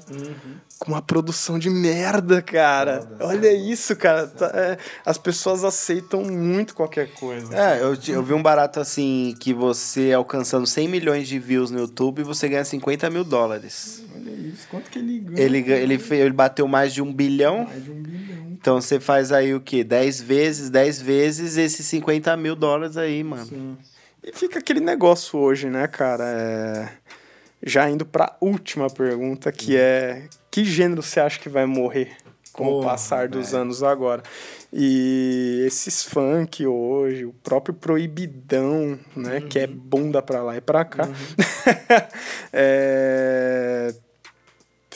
[0.78, 3.08] Com uma produção de merda, cara.
[3.20, 4.26] Olha isso, cara.
[4.26, 4.76] Tá- é,
[5.06, 7.56] as pessoas aceitam muito qualquer coisa.
[7.56, 11.78] É, eu, eu vi um barato assim, que você alcançando 100 milhões de views no
[11.78, 14.04] YouTube, você ganha 50 mil dólares.
[14.14, 14.66] Olha isso.
[14.70, 15.40] Quanto que ele ganha?
[15.40, 18.46] Ele, ele, ele bateu mais de um bilhão, Mais de um bilhão.
[18.52, 19.82] então você faz aí o quê?
[19.84, 23.78] 10 vezes, 10 vezes esses 50 mil dólares aí, mano.
[24.24, 26.24] E fica aquele negócio hoje, né, cara?
[26.24, 26.88] É...
[27.62, 32.16] Já indo pra última pergunta, que é: que gênero você acha que vai morrer
[32.52, 33.62] com o Porra, passar dos velho.
[33.62, 34.22] anos agora?
[34.72, 40.84] E esses funk hoje, o próprio proibidão, né, que é bunda pra lá e pra
[40.84, 41.08] cá.
[42.52, 43.94] É,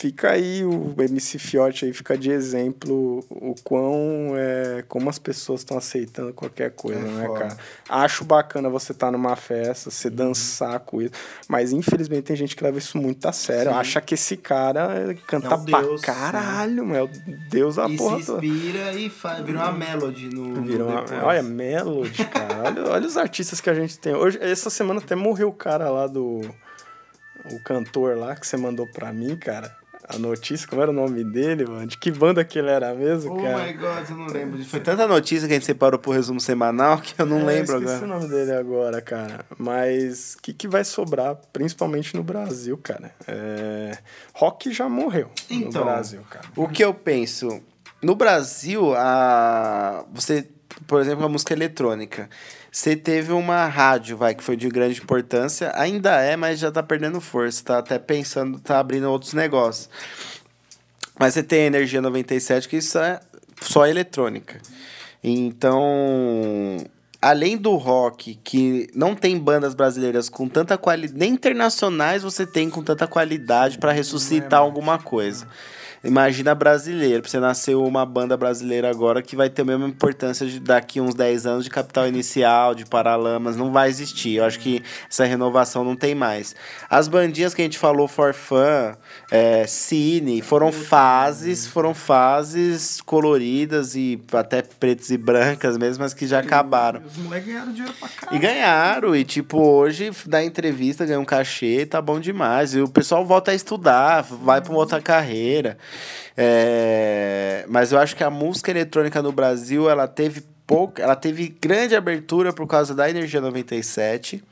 [0.01, 5.63] Fica aí o MC Fiote aí, fica de exemplo o quão é, como as pessoas
[5.63, 7.39] estão aceitando qualquer coisa, né, foda.
[7.41, 7.57] cara?
[7.89, 11.11] Acho bacana você estar numa festa, você dançar com isso,
[11.49, 14.89] mas infelizmente tem gente que leva isso muito a sério, acha que esse cara
[15.27, 17.11] canta É o pra Deus, caralho, meu, é o
[17.51, 18.47] Deus da E porra se toda.
[18.47, 20.63] inspira e faz, vira uma melody no.
[20.63, 22.63] Virou no uma- olha, Melody, cara.
[22.67, 24.15] Olha, olha os artistas que a gente tem.
[24.15, 26.43] Hoje, essa semana até morreu o cara lá do.
[27.51, 29.77] O cantor lá que você mandou pra mim, cara.
[30.09, 31.87] A notícia, como era o nome dele, mano?
[31.87, 33.67] De que banda que ele era mesmo, Oh cara?
[33.67, 34.65] my god, eu não lembro.
[34.65, 37.75] Foi tanta notícia que a gente separou pro resumo semanal que eu não É, lembro
[37.75, 38.05] eu agora.
[38.05, 39.45] o nome dele agora, cara.
[39.59, 43.13] Mas o que, que vai sobrar, principalmente no Brasil, cara?
[43.27, 43.99] É...
[44.35, 45.83] Rock já morreu Então.
[45.83, 46.47] no Brasil, cara.
[46.57, 47.61] O que eu penso?
[48.03, 50.05] No Brasil, a...
[50.13, 50.49] você,
[50.87, 52.31] por exemplo, a música eletrônica.
[52.71, 55.73] Você teve uma rádio, vai, que foi de grande importância.
[55.75, 57.65] Ainda é, mas já tá perdendo força.
[57.65, 59.89] Tá até pensando, tá abrindo outros negócios.
[61.19, 63.21] Mas você tem a Energia 97, que isso é
[63.61, 64.61] só eletrônica.
[65.23, 66.79] Então,
[67.21, 72.71] além do rock, que não tem bandas brasileiras com tanta qualidade, nem internacionais você tem
[72.71, 75.49] com tanta qualidade para ressuscitar alguma coisa.
[76.05, 80.47] Imagina brasileiro, pra você nascer uma banda brasileira agora que vai ter a mesma importância
[80.47, 84.37] de daqui uns 10 anos de Capital Inicial, de Paralamas, não vai existir.
[84.37, 86.55] Eu acho que essa renovação não tem mais.
[86.89, 88.95] As bandinhas que a gente falou, For Fun,
[89.31, 96.27] é, Cine, foram fases, foram fases coloridas e até pretas e brancas mesmo, mas que
[96.27, 97.03] já acabaram.
[97.05, 98.37] Os moleques ganharam dinheiro pra caralho.
[98.37, 102.75] E ganharam, e tipo, hoje dá entrevista, ganha um cachê, tá bom demais.
[102.75, 105.77] E o pessoal volta a estudar, vai pra uma outra carreira.
[106.37, 111.57] É, Mas eu acho que a música eletrônica no Brasil, ela teve pouco, ela teve
[111.61, 114.43] grande abertura por causa da Energia 97.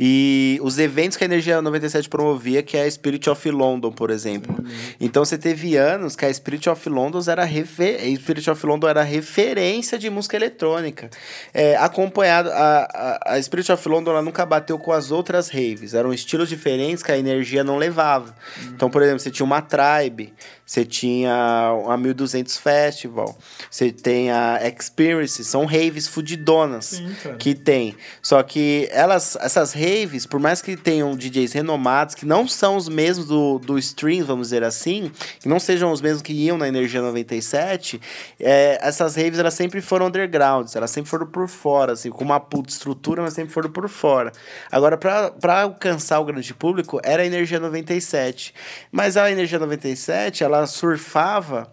[0.00, 4.10] E os eventos que a Energia 97 promovia, que é a Spirit of London, por
[4.10, 4.64] exemplo.
[5.00, 8.00] Então você teve anos que a Spirit of London era, refer...
[8.16, 11.10] Spirit of London era referência de música eletrônica.
[11.52, 15.94] É, acompanhado, a, a, a Spirit of London ela nunca bateu com as outras raves.
[15.94, 18.34] Eram estilos diferentes que a energia não levava.
[18.68, 20.34] Então, por exemplo, você tinha uma Tribe,
[20.72, 23.36] você tinha a 1200 Festival,
[23.70, 27.94] você tem a Experience, são raves fudidonas Sim, que tem.
[28.22, 32.88] Só que elas, essas raves, por mais que tenham DJs renomados, que não são os
[32.88, 36.66] mesmos do, do stream, vamos dizer assim, que não sejam os mesmos que iam na
[36.66, 38.00] Energia 97,
[38.40, 42.40] é, essas raves elas sempre foram undergrounds, elas sempre foram por fora, assim, com uma
[42.40, 44.32] puta estrutura, mas sempre foram por fora.
[44.70, 48.54] Agora, para alcançar o grande público, era a Energia 97.
[48.90, 51.68] Mas a Energia 97, ela surfava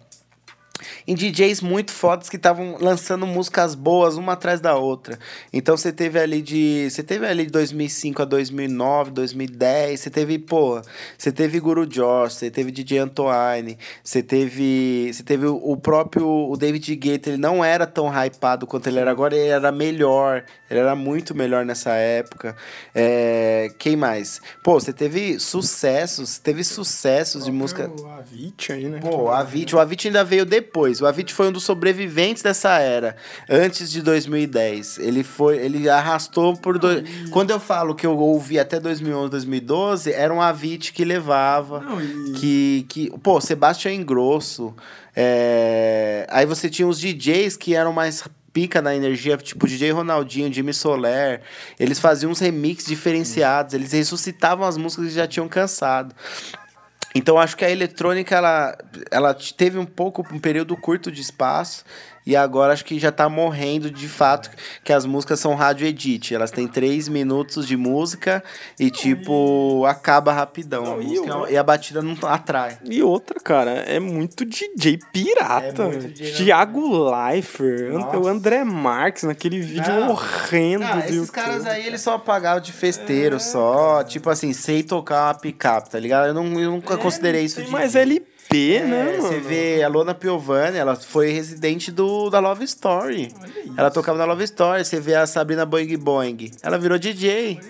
[1.06, 5.18] em DJs muito fodas que estavam lançando músicas boas uma atrás da outra.
[5.52, 10.38] Então você teve ali de, você teve ali de 2005 a 2009, 2010, você teve,
[10.38, 10.80] pô,
[11.16, 16.56] você teve Guru Josh, você teve DJ Antoine, você teve, você teve o, próprio o
[16.56, 20.80] David Guetta, ele não era tão hypado quanto ele era agora, ele era melhor, ele
[20.80, 22.56] era muito melhor nessa época.
[22.94, 24.40] É, quem mais?
[24.62, 29.00] Pô, você teve sucessos, teve sucessos de música O Avicii aí, né?
[29.00, 30.69] Pô, o Avicii, o Avicii ainda veio depois.
[31.00, 33.16] O Avicii foi um dos sobreviventes dessa era,
[33.48, 34.98] antes de 2010.
[34.98, 37.02] Ele foi, ele arrastou por dois...
[37.30, 42.00] Quando eu falo que eu ouvi até 2011, 2012, era um Avicii que levava, Não,
[42.00, 44.74] e- que que, pô, Sebastião Ingrosso.
[45.14, 50.52] é, Aí você tinha os DJs que eram mais pica na energia, tipo DJ Ronaldinho,
[50.52, 51.40] Jimmy Soler.
[51.78, 56.12] Eles faziam uns remixes diferenciados, eles ressuscitavam as músicas que já tinham cansado.
[57.14, 58.78] Então acho que a eletrônica ela,
[59.10, 61.84] ela teve um pouco um período curto de espaço
[62.26, 64.50] e agora acho que já tá morrendo de fato
[64.84, 66.34] que as músicas são rádio edit.
[66.34, 68.42] Elas têm três minutos de música
[68.78, 70.84] e tipo acaba rapidão.
[70.84, 72.78] Não, a e o- e a batida não atrai.
[72.84, 75.82] E outra, cara, é muito DJ pirata.
[75.82, 78.18] É muito DJ, Thiago Leifert, Nossa.
[78.18, 80.10] o André Marques naquele vídeo Não.
[80.10, 81.32] horrendo do esses YouTube.
[81.34, 84.04] caras aí, eles só apagaram de festeiro só.
[84.04, 86.28] Tipo assim, sei tocar uma picape, tá ligado?
[86.28, 87.70] Eu, não, eu nunca considerei isso de.
[87.70, 89.22] mais LP, né, É, mano?
[89.22, 93.32] Você vê a Lona Piovani, ela foi residente do, da Love Story.
[93.76, 94.84] Ela tocava na Love Story.
[94.84, 96.50] Você vê a Sabrina Boing Boing.
[96.62, 97.60] Ela virou DJ.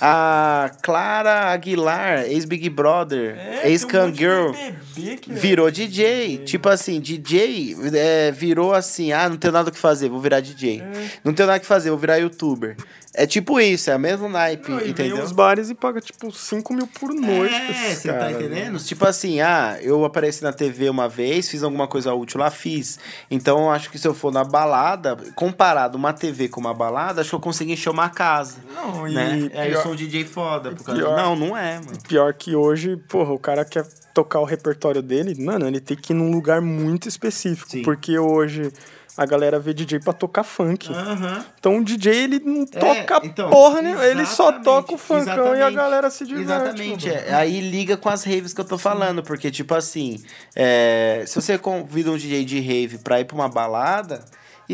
[0.00, 4.52] A Clara Aguilar, ex-Big Brother, É, ex-Kangirl.
[4.94, 5.18] Virou.
[5.26, 6.38] Virou DJ.
[6.44, 10.38] Tipo assim, DJ é, virou assim: ah, não tenho nada o que fazer, vou virar
[10.40, 10.82] DJ.
[11.24, 12.76] Não tenho nada o que fazer, vou virar youtuber.
[13.14, 15.24] É tipo isso, é o mesmo naipe, Não, e vem entendeu?
[15.24, 18.32] os bares e paga, tipo, 5 mil por noite pra É, você tá né?
[18.32, 18.78] entendendo?
[18.78, 22.98] Tipo assim, ah, eu apareci na TV uma vez, fiz alguma coisa útil lá, fiz.
[23.30, 27.20] Então, eu acho que se eu for na balada, comparado uma TV com uma balada,
[27.20, 28.56] acho que eu consigo encher uma casa.
[28.74, 29.50] Não, e né?
[29.54, 30.70] Aí eu pior- sou um DJ foda.
[30.72, 31.00] Por causa...
[31.00, 31.98] pior- Não, não é, mano.
[32.06, 36.12] Pior que hoje, porra, o cara quer tocar o repertório dele, mano, ele tem que
[36.12, 37.70] ir num lugar muito específico.
[37.70, 37.82] Sim.
[37.82, 38.72] Porque hoje
[39.18, 40.92] a galera vê DJ pra tocar funk.
[40.92, 41.44] Aham.
[41.58, 44.08] Então o DJ, ele não toca então, porra, né?
[44.08, 46.44] Ele só toca o funkão e a galera se diverte.
[46.52, 47.10] Exatamente.
[47.10, 47.34] é.
[47.34, 50.22] Aí liga com as raves que eu tô falando, porque, tipo assim,
[50.54, 54.24] é, se você convida um DJ de rave pra ir pra uma balada,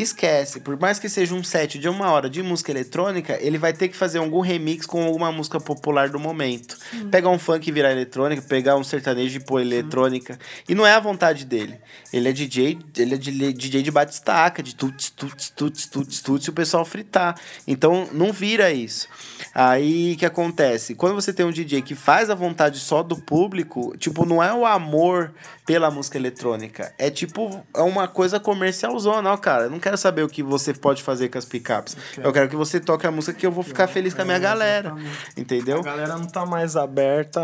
[0.01, 0.59] esquece.
[0.59, 3.87] Por mais que seja um set de uma hora de música eletrônica, ele vai ter
[3.87, 6.77] que fazer algum remix com alguma música popular do momento.
[7.09, 10.37] Pegar um funk e virar eletrônica, pegar um sertanejo e pôr eletrônica.
[10.67, 11.79] E não é a vontade dele.
[12.11, 16.47] Ele é DJ, ele é de- DJ de batistaca, de tuts, tuts, tuts, tuts, tuts,
[16.47, 17.35] e o pessoal fritar.
[17.67, 19.07] Então não vira isso.
[19.53, 20.95] Aí o que acontece?
[20.95, 24.53] Quando você tem um DJ que faz a vontade só do público, tipo, não é
[24.53, 25.33] o amor
[25.65, 26.93] pela música eletrônica.
[26.97, 29.69] É tipo, é uma coisa comercialzona, ó, cara.
[29.69, 31.95] Não quero saber o que você pode fazer com as picapes.
[32.17, 34.39] Eu quero que você toque a música que eu vou ficar feliz com a minha
[34.39, 34.95] galera.
[35.37, 35.81] Entendeu?
[35.81, 37.39] A galera não tá mais aberta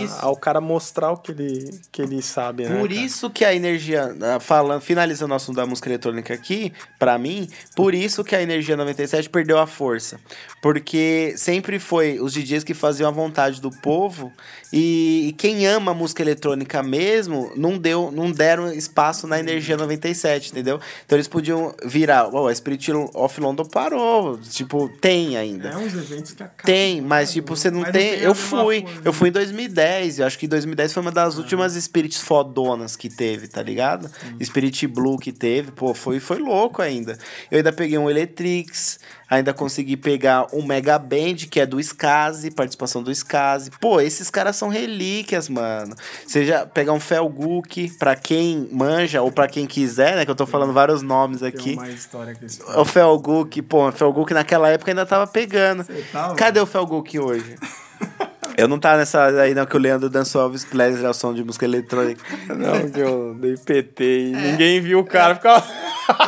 [0.00, 0.16] Isso.
[0.20, 2.78] ao cara mostrar o que ele, que ele sabe, né?
[2.78, 7.18] Por isso que a energia, ah, falando, finalizando o assunto da música eletrônica aqui, pra
[7.18, 10.20] mim, por isso que a energia 97 perdeu a força.
[10.62, 14.32] Porque sempre foi os DJs que faziam a vontade do povo
[14.72, 20.52] e, e quem ama música eletrônica mesmo não deu, não deram espaço na Energia 97,
[20.52, 20.80] entendeu?
[21.04, 25.70] Então eles podiam virar, oh, a Spirit of London parou, tipo, tem ainda.
[25.70, 26.64] É uns eventos que acabam.
[26.64, 28.20] Tem, mas tipo, você não tem.
[28.20, 28.82] eu fui.
[28.82, 30.20] coisa, Eu fui em 2010.
[30.20, 34.08] Eu acho que 2010 foi uma das últimas Spirits fodonas que teve, tá ligado?
[34.42, 35.72] Spirit Blue que teve.
[35.72, 37.18] Pô, foi, foi louco ainda.
[37.50, 39.00] Eu ainda peguei um Electrix.
[39.32, 43.70] Ainda consegui pegar um Mega Band, que é do Skazi, participação do Skazi.
[43.80, 45.96] Pô, esses caras são relíquias, mano.
[46.26, 50.26] Seja pegar um Felguk, pra quem manja, ou pra quem quiser, né?
[50.26, 51.70] Que eu tô falando vários nomes aqui.
[51.70, 52.44] Tem mais história que.
[52.76, 55.86] O Felguk, pô, o Felguk naquela época ainda tava pegando.
[56.12, 56.34] Tava?
[56.34, 57.56] Cadê o Felguk hoje?
[58.56, 61.42] Eu não tava nessa aí não que o Leandro dançou Elvis Presley ao som de
[61.42, 62.22] música eletrônica.
[62.48, 65.34] Não, que eu dei PT e ninguém viu o cara.
[65.34, 65.64] Ficava...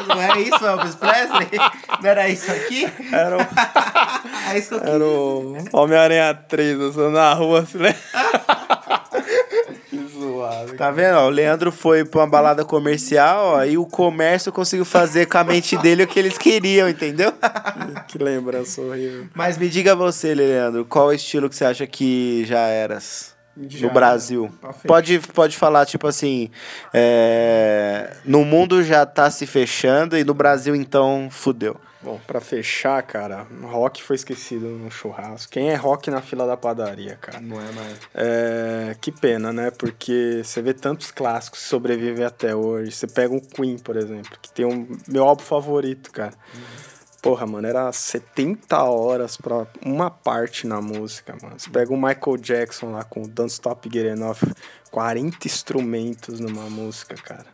[0.08, 1.48] Não era isso, Elvis Presley?
[2.02, 2.88] Não era isso aqui?
[3.12, 3.40] Era o,
[4.50, 7.94] É isso que eu era o Homem-Aranha 3, dançando na rua, assim, né?
[10.44, 10.76] Zoado.
[10.76, 11.16] Tá vendo?
[11.16, 11.26] ó?
[11.26, 15.44] O Leandro foi pra uma balada comercial, ó, e o comércio conseguiu fazer com a
[15.44, 17.32] mente dele o que eles queriam, entendeu?
[18.08, 19.26] Que lembrança horrível.
[19.34, 23.34] Mas me diga você, Leandro, qual estilo que você acha que já eras?
[23.68, 24.52] Já, no Brasil.
[24.60, 24.88] pra fechar.
[24.88, 26.50] Pode, pode falar, tipo assim,
[26.92, 31.76] é, no mundo já tá se fechando e no Brasil, então, fudeu.
[32.04, 35.50] Bom, pra fechar, cara, rock foi esquecido no churrasco.
[35.50, 37.40] Quem é rock na fila da padaria, cara?
[37.40, 37.98] Não é mais.
[38.14, 39.70] É, que pena, né?
[39.70, 42.92] Porque você vê tantos clássicos que sobrevivem até hoje.
[42.92, 46.34] Você pega um Queen, por exemplo, que tem um meu álbum favorito, cara.
[47.22, 51.58] Porra, mano, era 70 horas pra uma parte na música, mano.
[51.58, 54.44] Você pega o Michael Jackson lá com o Don't Stop Getting Off,
[54.90, 57.46] 40 instrumentos numa música, cara.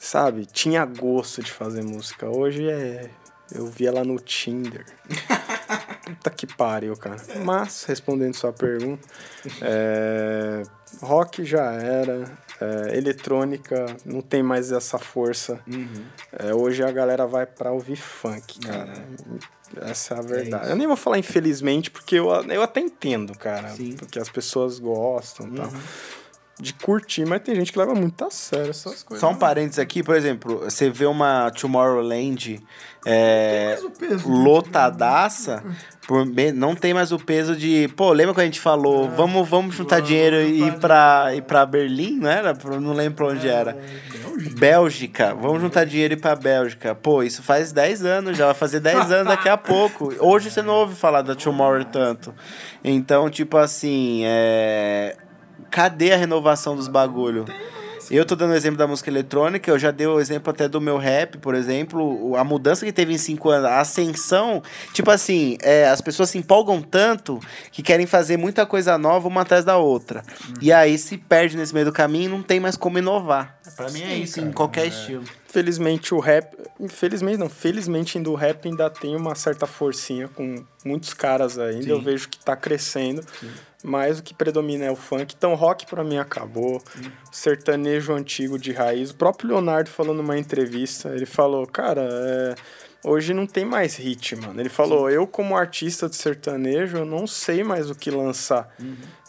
[0.00, 0.46] Sabe?
[0.46, 2.28] Tinha gosto de fazer música.
[2.28, 3.10] Hoje é.
[3.52, 4.84] Eu vi ela no Tinder.
[6.04, 7.22] Puta que pariu, cara.
[7.44, 9.06] Mas, respondendo sua pergunta,
[9.60, 10.62] é,
[11.02, 15.60] rock já era, é, eletrônica não tem mais essa força.
[16.32, 18.92] É, hoje a galera vai pra ouvir funk, cara.
[19.82, 20.70] Essa é a verdade.
[20.70, 23.68] eu nem vou falar infelizmente, porque eu, eu até entendo, cara.
[23.70, 23.92] Sim.
[23.96, 25.70] Porque as pessoas gostam e tal.
[26.60, 29.20] De curtir, mas tem gente que leva muito a sério essas coisas.
[29.20, 32.60] Só um parênteses aqui, por exemplo, você vê uma Tomorrowland
[33.08, 34.28] é, mais o peso.
[34.30, 35.62] lotadaça,
[36.06, 37.88] por não tem mais o peso de.
[37.96, 41.66] Pô, lembra quando a gente falou, vamos, vamos juntar dinheiro e ir pra, ir pra
[41.66, 42.56] Berlim, não era?
[42.80, 43.76] Não lembro pra onde era.
[44.58, 46.94] Bélgica, vamos juntar dinheiro e ir pra Bélgica.
[46.94, 50.14] Pô, isso faz 10 anos já, vai fazer 10 anos daqui a pouco.
[50.18, 52.34] Hoje você não ouve falar da Tomorrow tanto.
[52.82, 55.16] Então, tipo assim, é.
[55.70, 57.44] Cadê a renovação dos bagulho?
[58.10, 60.80] Eu tô dando o exemplo da música eletrônica, eu já dei o exemplo até do
[60.80, 65.58] meu rap, por exemplo, a mudança que teve em cinco anos, a ascensão, tipo assim,
[65.62, 67.38] é, as pessoas se empolgam tanto
[67.70, 70.22] que querem fazer muita coisa nova uma atrás da outra.
[70.60, 73.58] E aí se perde nesse meio do caminho e não tem mais como inovar.
[73.76, 75.24] Pra mim é isso, em qualquer estilo.
[75.46, 76.56] Felizmente o rap.
[76.80, 81.82] Infelizmente não, felizmente ainda o rap ainda tem uma certa forcinha com muitos caras ainda.
[81.82, 81.90] Sim.
[81.90, 83.22] Eu vejo que tá crescendo.
[83.82, 85.34] Mas o que predomina é o funk.
[85.36, 86.82] Então rock pra mim acabou.
[87.30, 89.10] Sertanejo antigo de raiz.
[89.10, 92.54] O próprio Leonardo falou numa entrevista, ele falou, cara, é,
[93.04, 94.60] hoje não tem mais hit, mano.
[94.60, 98.68] Ele falou, eu como artista de sertanejo, eu não sei mais o que lançar.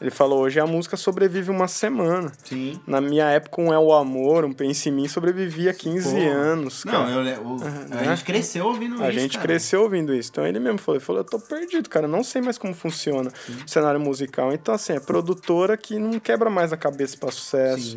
[0.02, 2.32] Ele falou, hoje a música sobrevive uma semana.
[2.44, 2.80] Sim.
[2.88, 6.30] Na minha época, um É o Amor, um Pense em Mim, sobrevivia 15 Porra.
[6.30, 6.98] anos, cara.
[7.10, 8.04] Não, eu, o- a né?
[8.16, 9.20] gente cresceu ouvindo A isso.
[9.20, 9.48] gente cara.
[9.48, 10.30] cresceu ouvindo isso.
[10.32, 12.74] Então ele mesmo falou, ele falou, eu tô perdido, cara, eu não sei mais como
[12.74, 13.32] funciona
[13.66, 14.52] o cenário musical.
[14.54, 17.96] Então, assim, é produtora que não quebra mais a cabeça pra sucesso.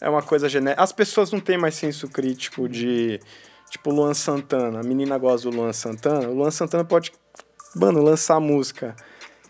[0.00, 0.82] É uma coisa genérica.
[0.82, 3.20] As pessoas não têm mais senso crítico de.
[3.74, 4.80] Tipo, Luan Santana.
[4.80, 6.28] A menina gosta do Luan Santana.
[6.28, 7.12] O Luan Santana pode,
[7.74, 8.94] mano, lançar música.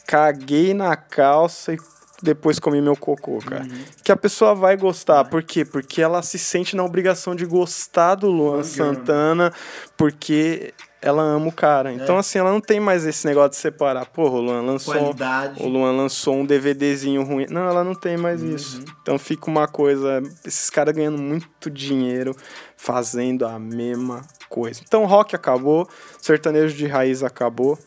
[0.07, 1.79] Caguei na calça e
[2.23, 3.67] depois comi meu cocô, cara.
[4.03, 5.27] Que a pessoa vai gostar.
[5.27, 5.63] Por quê?
[5.63, 9.53] Porque ela se sente na obrigação de gostar do Luan Santana,
[9.95, 10.73] porque
[11.05, 11.93] ela ama o cara.
[11.93, 14.07] Então, assim, ela não tem mais esse negócio de separar.
[14.07, 14.95] Porra, o Luan lançou.
[14.95, 15.63] Qualidade.
[15.63, 17.47] O Luan lançou um DVDzinho ruim.
[17.51, 18.83] Não, ela não tem mais isso.
[19.03, 20.23] Então fica uma coisa.
[20.47, 22.35] Esses caras ganhando muito dinheiro
[22.75, 24.81] fazendo a mesma coisa.
[24.83, 25.87] Então rock acabou,
[26.21, 27.79] sertanejo de raiz acabou.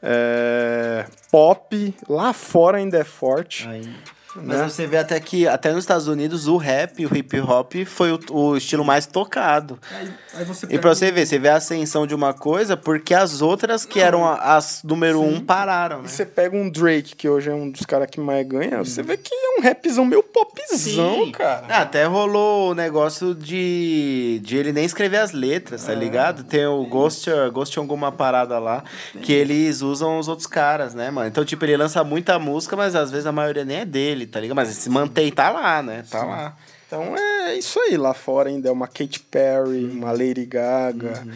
[0.00, 3.68] é, pop lá fora ainda é forte.
[3.68, 3.92] Aí.
[4.36, 4.68] Mas né?
[4.68, 8.20] você vê até que, até nos Estados Unidos, o rap, o hip hop foi o,
[8.30, 9.78] o estilo mais tocado.
[9.94, 13.14] Aí, aí você E pra você ver, você vê a ascensão de uma coisa porque
[13.14, 16.04] as outras que eram a- as número um pararam, né?
[16.06, 19.02] E você pega um Drake, que hoje é um dos caras que mais ganha, você
[19.02, 21.66] vê que é um rapzão meio popzão, cara.
[21.68, 26.44] Ah, até rolou o negócio de, de ele nem escrever as letras, tá ligado?
[26.44, 28.82] Tem o Ghost, Ghost alguma parada lá,
[29.20, 31.28] que eles usam os outros caras, né, mano?
[31.28, 34.40] Então, tipo, ele lança muita música, mas às vezes a maioria nem é dele, tá
[34.40, 34.56] ligado?
[34.56, 36.04] Mas se mantém, tá lá, né?
[36.10, 36.56] Tá lá.
[36.86, 37.96] Então é isso aí.
[37.96, 41.26] Lá fora ainda é uma Katy Perry, uma Lady Gaga.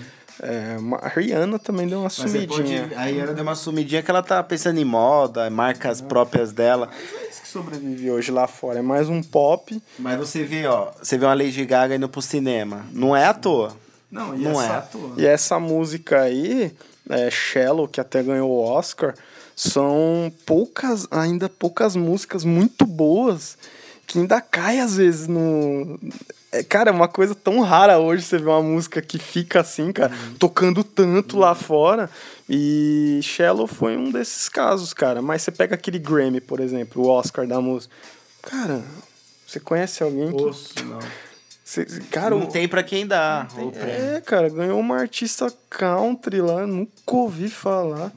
[0.43, 2.82] É, uma, a Rihanna também deu uma Mas sumidinha.
[2.82, 6.91] pode- Aí ela deu uma sumidinha que ela tá pensando em moda, marcas próprias dela.
[7.24, 8.80] É isso que sobrevive hoje lá fora.
[8.80, 9.80] É mais um pop.
[9.99, 12.84] Mas você vê, ó, você vê uma Lady Gaga indo pro cinema.
[12.93, 13.74] Não é à toa.
[14.11, 14.76] Não, e Não essa é.
[14.76, 15.12] à toa.
[15.16, 16.70] E essa música aí,
[17.09, 19.14] é, Shallow, que até ganhou o Oscar,
[19.57, 23.57] são poucas, ainda poucas músicas muito boas
[24.07, 25.99] que ainda cai às vezes no.
[26.53, 29.91] É, cara, é uma coisa tão rara hoje você ver uma música que fica assim,
[29.93, 32.09] cara, tocando tanto lá fora.
[32.49, 35.21] E Shallow foi um desses casos, cara.
[35.21, 37.93] Mas você pega aquele Grammy, por exemplo, o Oscar da música.
[38.43, 38.81] Cara,
[39.47, 40.43] você conhece alguém que.
[40.45, 40.99] Osso, não.
[41.65, 43.49] você- cara, Não tem pra quem dar.
[43.75, 48.13] é, cara, ganhou uma artista country lá, nunca ouvi falar.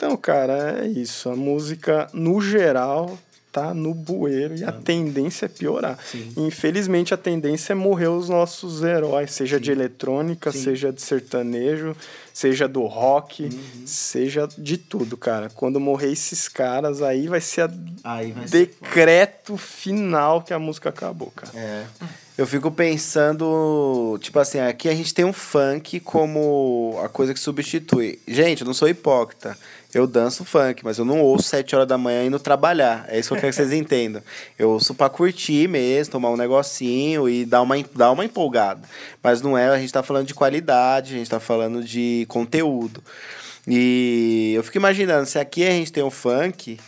[0.00, 1.28] Então, cara, é isso.
[1.28, 3.18] A música, no geral,
[3.52, 5.98] tá no bueiro e a tendência é piorar.
[6.38, 11.94] Infelizmente, a tendência é morrer os nossos heróis, seja de eletrônica, seja de sertanejo,
[12.32, 13.50] seja do rock,
[13.84, 15.50] seja de tudo, cara.
[15.50, 17.70] Quando morrer esses caras, aí vai ser a
[18.02, 21.52] Aí vai ser decreto final que a música acabou, cara.
[21.54, 21.84] É.
[22.38, 27.40] Eu fico pensando, tipo assim, aqui a gente tem um funk como a coisa que
[27.40, 28.18] substitui.
[28.26, 29.58] Gente, eu não sou hipócrita.
[29.92, 33.06] Eu danço funk, mas eu não ouço sete horas da manhã indo trabalhar.
[33.08, 34.22] É isso que eu quero que vocês entendam.
[34.58, 38.80] Eu ouço pra curtir mesmo, tomar um negocinho e dar uma, dar uma empolgada.
[39.22, 43.02] Mas não é, a gente tá falando de qualidade, a gente tá falando de conteúdo.
[43.66, 46.78] E eu fico imaginando, se aqui a gente tem o funk,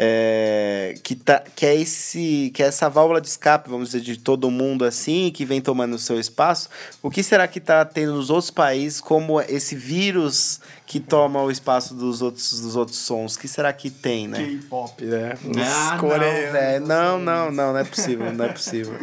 [0.00, 4.16] é, que, tá, que, é esse, que é essa válvula de escape, vamos dizer, de
[4.16, 6.68] todo mundo assim, que vem tomando o seu espaço,
[7.02, 11.50] o que será que está tendo nos outros países como esse vírus que toma o
[11.50, 13.34] espaço dos outros, dos outros sons?
[13.34, 14.38] O que será que tem, né?
[14.38, 15.34] K-pop, né?
[15.44, 16.52] Os Ah, não, coreanos.
[16.52, 16.86] velho.
[16.86, 18.94] Não, não, não, não é possível, não é possível.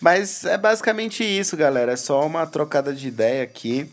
[0.00, 1.92] Mas é basicamente isso, galera.
[1.92, 3.90] É só uma trocada de ideia aqui.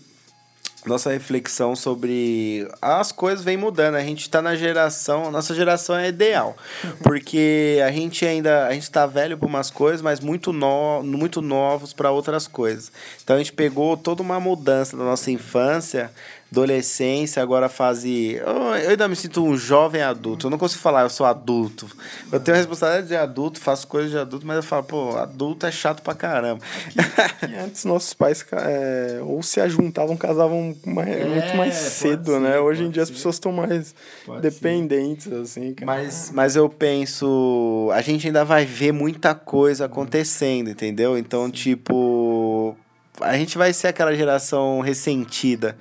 [0.85, 3.95] Nossa reflexão sobre as coisas vem mudando.
[3.95, 6.55] A gente tá na geração, nossa geração é ideal,
[7.03, 11.41] porque a gente ainda a gente tá velho para umas coisas, mas muito no, muito
[11.41, 12.91] novos para outras coisas.
[13.23, 16.11] Então a gente pegou toda uma mudança da nossa infância,
[16.51, 18.33] adolescência, agora fase.
[18.35, 20.47] Eu, eu ainda me sinto um jovem adulto.
[20.47, 21.87] Eu não consigo falar, eu sou adulto.
[22.31, 25.65] Eu tenho a responsabilidade de adulto, faço coisas de adulto, mas eu falo, pô, adulto
[25.65, 26.61] é chato pra caramba.
[27.49, 32.39] E antes nossos pais é, ou se ajuntavam, casavam mais- É, muito mais cedo, ser,
[32.39, 32.59] né?
[32.59, 33.15] Hoje em dia as ser.
[33.15, 33.93] pessoas estão mais
[34.25, 35.85] Pode dependentes, assim, cara.
[35.85, 41.17] Mas, mas eu penso, a gente ainda vai ver muita coisa acontecendo, entendeu?
[41.17, 41.93] Então, tipo,
[43.21, 45.77] a gente vai ser aquela geração ressentida.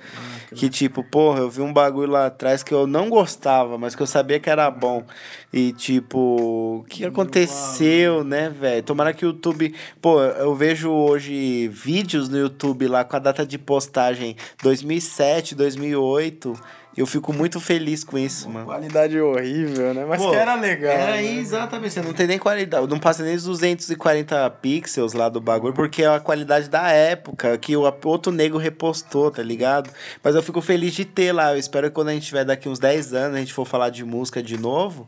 [0.53, 4.01] que tipo, porra, eu vi um bagulho lá atrás que eu não gostava, mas que
[4.01, 5.03] eu sabia que era bom.
[5.51, 8.83] E tipo, o que aconteceu, né, velho?
[8.83, 9.73] Tomara que o YouTube.
[10.01, 16.53] Pô, eu vejo hoje vídeos no YouTube lá com a data de postagem 2007, 2008.
[16.97, 18.67] Eu fico muito feliz com isso, mano.
[18.67, 20.05] Qualidade horrível, né?
[20.07, 20.93] Mas Pô, que era legal.
[20.93, 21.33] É, né?
[21.33, 21.93] exatamente.
[21.93, 22.87] Você não tem nem qualidade.
[22.87, 27.57] Não passa nem os 240 pixels lá do bagulho, porque é a qualidade da época
[27.57, 29.89] que o outro nego repostou, tá ligado?
[30.23, 31.51] Mas eu fico feliz de ter lá.
[31.51, 33.89] Eu espero que quando a gente tiver daqui uns 10 anos, a gente for falar
[33.89, 35.05] de música de novo,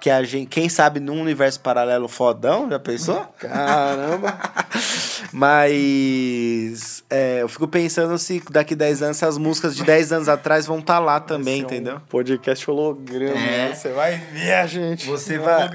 [0.00, 3.26] que a gente, quem sabe num universo paralelo fodão, já pensou?
[3.38, 4.38] Caramba.
[5.32, 10.66] Mas é, eu fico pensando se daqui 10 anos, essas músicas de 10 anos atrás
[10.66, 12.00] vão estar lá também, é um entendeu?
[12.08, 13.38] podcast holograma.
[13.38, 13.68] É.
[13.68, 13.74] né?
[13.74, 15.06] Você vai ver a gente.
[15.06, 15.68] Você Um vai-.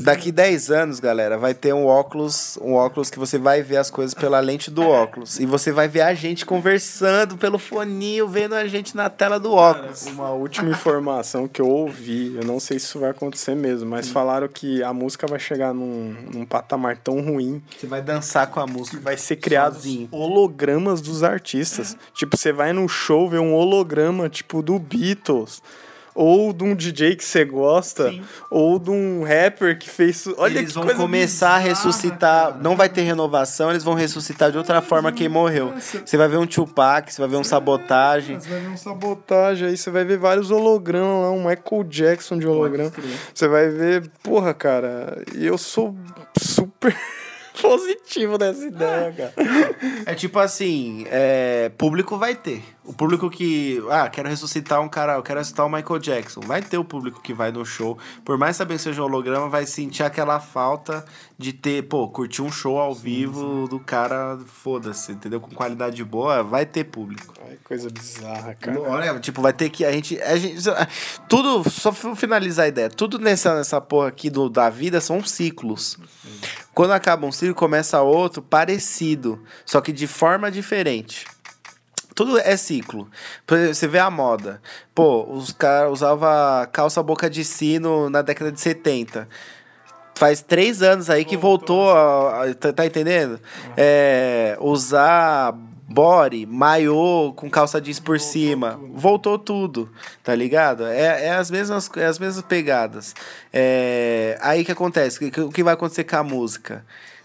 [0.00, 3.90] Daqui 10 anos, galera, vai ter um óculos, um óculos que você vai ver as
[3.90, 5.38] coisas pela lente do óculos.
[5.38, 9.52] E você vai ver a gente conversando pelo foninho, vendo a gente na tela do
[9.52, 10.06] óculos.
[10.06, 14.08] Uma última informação que eu ouvi, eu não sei se isso vai acontecer mesmo, mas
[14.10, 18.58] falaram que a música vai chegar num, num patamar tão ruim Você vai dançar com
[18.58, 18.96] a música.
[18.96, 20.08] que vai ser criado Sozinho.
[20.10, 21.96] hologramas dos artistas.
[22.14, 25.62] Tipo, você vai num show ver um holograma, tipo, do Beatles.
[26.14, 28.12] Ou de um DJ que você gosta,
[28.50, 30.26] ou de um rapper que fez.
[30.36, 32.46] Olha eles que vão coisa começar a bizarra, ressuscitar.
[32.48, 32.62] cara.
[32.62, 35.72] Não vai ter renovação, eles vão ressuscitar de outra forma quem morreu.
[36.04, 38.38] Você vai ver um Tupac, você vai ver um sabotagem.
[38.38, 42.38] Você vai ver um sabotagem aí, você vai ver vários hologramas lá, um Michael Jackson
[42.38, 42.92] de holograma.
[43.34, 45.94] Você vai ver, porra, cara, e eu sou
[46.38, 46.96] super
[47.60, 49.34] positivo dessa ideia, cara.
[50.06, 52.62] É tipo assim, é, público vai ter.
[52.84, 53.80] O público que.
[53.90, 56.40] Ah, quero ressuscitar um cara, eu quero ressuscitar o Michael Jackson.
[56.40, 57.96] Vai ter o público que vai no show.
[58.24, 61.04] Por mais saber que seja um holograma, vai sentir aquela falta
[61.38, 65.40] de ter, pô, curtir um show ao vivo do cara, foda-se, entendeu?
[65.40, 67.32] Com qualidade boa, vai ter público.
[67.46, 68.80] Ai, coisa bizarra, cara.
[68.80, 69.84] Olha, tipo, vai ter que.
[69.84, 70.20] A gente.
[70.22, 70.60] A gente
[71.28, 75.22] tudo, só pra finalizar a ideia, tudo nessa, nessa porra aqui do, da vida são
[75.22, 75.96] ciclos.
[76.74, 81.26] Quando acaba um ciclo, começa outro parecido, só que de forma diferente.
[82.14, 83.08] Tudo é ciclo.
[83.46, 84.60] Você vê a moda.
[84.94, 86.28] Pô, os caras usavam
[86.72, 89.28] calça boca de sino na década de 70.
[90.14, 93.40] Faz três anos aí que voltou, a, a- tá, tá entendendo?
[93.76, 95.54] É, usar
[95.92, 98.80] body, maiô com calça jeans por cima.
[98.94, 99.90] Voltou tudo,
[100.22, 100.86] tá ligado?
[100.86, 103.14] É, é, as, mesmas, é as mesmas pegadas.
[103.52, 105.24] É, aí que acontece?
[105.24, 106.84] O que- O que vai acontecer com a música?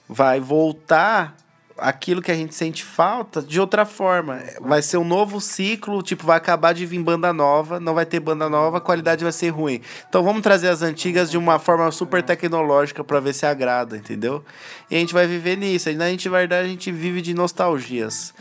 [0.10, 1.36] Vai voltar
[1.78, 4.42] aquilo que a gente sente falta de outra forma.
[4.62, 8.20] Vai ser um novo ciclo, tipo, vai acabar de vir banda nova, não vai ter
[8.20, 9.82] banda nova, a qualidade vai ser ruim.
[10.08, 14.44] Então vamos trazer as antigas de uma forma super tecnológica para ver se agrada, entendeu?
[14.90, 15.90] E a gente vai viver nisso.
[15.90, 18.34] E na gente, na verdade, a gente vive de nostalgias.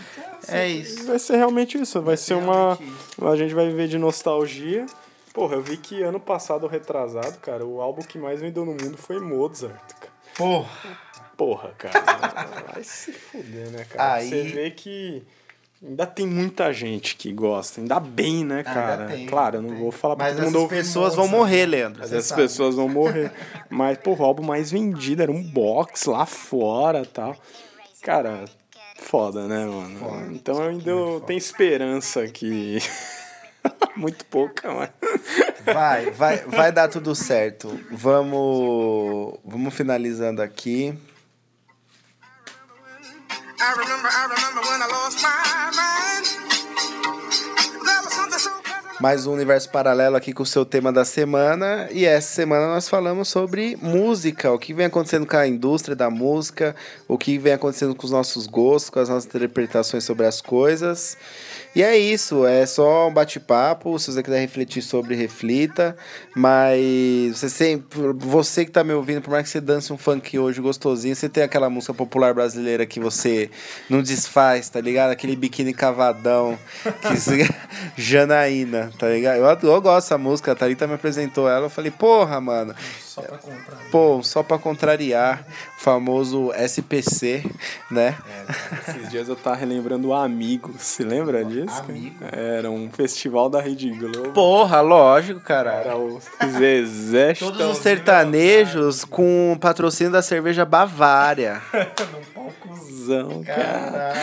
[0.48, 1.06] É isso.
[1.06, 2.78] Vai ser realmente isso, vai ser uma.
[3.22, 4.86] A gente vai viver de nostalgia.
[5.32, 8.96] Porra, eu vi que ano passado, retrasado, cara, o álbum que mais vendeu no mundo
[8.96, 10.12] foi Mozart, cara.
[10.36, 11.03] Porra.
[11.36, 12.00] Porra, cara.
[12.72, 14.14] Vai se fuder, né, cara?
[14.14, 15.22] Aí- Você vê que
[15.82, 17.80] ainda tem muita gente que gosta.
[17.80, 19.06] Ainda bem, né, cara?
[19.06, 19.78] tem, claro, eu não tem.
[19.78, 21.40] vou falar pra Mas todo mundo ouvir pessoas vão Mozart.
[21.50, 22.00] morrer, Leandro.
[22.00, 22.42] Mas essas sabe.
[22.42, 23.32] pessoas vão morrer.
[23.68, 27.36] Mas, porra, o álbum mais vendido era um box lá fora e tal.
[28.02, 28.44] Cara,
[28.98, 30.32] foda, né, mano?
[30.34, 32.78] então eu ainda tenho esperança que.
[33.96, 34.90] Muito pouca, mas.
[35.64, 37.80] Vai, vai, vai dar tudo certo.
[37.90, 40.92] Vamos, vamos finalizando aqui.
[49.00, 51.88] Mais um universo paralelo aqui com o seu tema da semana.
[51.90, 56.08] E essa semana nós falamos sobre música, o que vem acontecendo com a indústria da
[56.08, 56.74] música,
[57.08, 61.16] o que vem acontecendo com os nossos gostos, com as nossas interpretações sobre as coisas.
[61.74, 63.98] E é isso, é só um bate-papo.
[63.98, 65.96] Se você quiser refletir sobre, reflita.
[66.36, 70.38] Mas você sempre, você que tá me ouvindo, por mais que você dance um funk
[70.38, 73.50] hoje gostosinho, você tem aquela música popular brasileira que você
[73.90, 75.10] não desfaz, tá ligado?
[75.10, 76.56] Aquele biquíni cavadão,
[77.08, 77.48] que se...
[77.96, 79.38] Janaína, tá ligado?
[79.38, 82.74] Eu, eu gosto dessa música, a Thalita me apresentou ela, eu falei, porra, mano.
[83.14, 83.78] Só pra comprar.
[83.92, 85.46] Pô, só pra contrariar,
[85.78, 87.44] o famoso SPC,
[87.88, 88.18] né?
[88.88, 90.74] Esses dias eu tava relembrando o Amigo.
[90.78, 91.80] Se lembra disso?
[91.80, 92.16] Amigo?
[92.32, 94.32] Era um festival da Rede Globo.
[94.32, 95.74] Porra, lógico, cara.
[95.74, 96.20] Era o
[96.58, 101.62] Zezé Todos os sertanejos com patrocínio da cerveja Bavária.
[103.04, 104.14] Cusão, cara.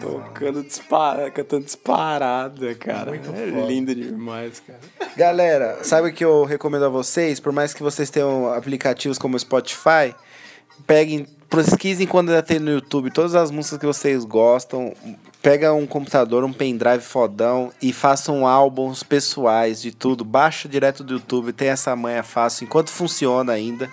[0.00, 3.14] Tocando disparada, cantando disparada, cara.
[3.14, 4.80] é lindo demais, cara.
[5.16, 7.38] Galera, sabe o que eu recomendo a vocês?
[7.38, 10.14] Por mais que vocês tenham aplicativos como o Spotify,
[10.86, 14.92] peguem, pesquisem quando tem no YouTube todas as músicas que vocês gostam.
[15.42, 20.22] Pega um computador, um pendrive fodão e façam álbuns pessoais de tudo.
[20.22, 23.88] Baixa direto do YouTube, tem essa manha fácil, enquanto funciona ainda.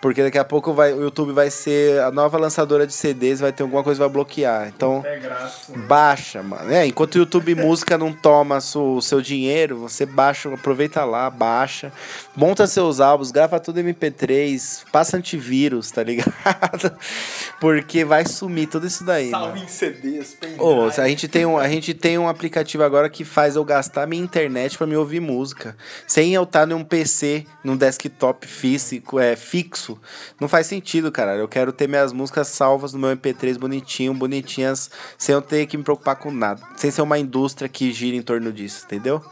[0.00, 3.52] Porque daqui a pouco vai, o YouTube vai ser a nova lançadora de CDs, vai
[3.52, 4.68] ter alguma coisa que vai bloquear.
[4.68, 5.72] Então, É graça.
[5.76, 6.72] Baixa, mano.
[6.72, 11.92] É, enquanto o YouTube Música não toma o seu dinheiro, você baixa, aproveita lá, baixa,
[12.34, 16.92] monta seus álbuns, grava tudo MP3, passa antivírus, tá ligado?
[17.60, 19.30] Porque vai sumir tudo isso daí.
[19.30, 19.44] mano.
[19.46, 20.77] Salve em CDs, pendrive.
[20.86, 24.22] A gente, tem um, a gente tem um aplicativo agora que faz eu gastar minha
[24.22, 25.76] internet para me ouvir música.
[26.06, 30.00] Sem eu estar num PC, num desktop físico, é, fixo.
[30.40, 31.34] Não faz sentido, cara.
[31.36, 35.76] Eu quero ter minhas músicas salvas no meu MP3 bonitinho, bonitinhas, sem eu ter que
[35.76, 36.62] me preocupar com nada.
[36.76, 39.24] Sem ser uma indústria que gira em torno disso, entendeu?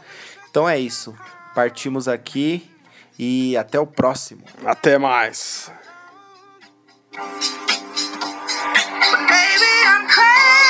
[0.49, 1.15] Então é isso.
[1.55, 2.69] Partimos aqui
[3.17, 4.43] e até o próximo.
[4.65, 5.71] Até mais.
[9.27, 10.66] Baby, I'm crazy.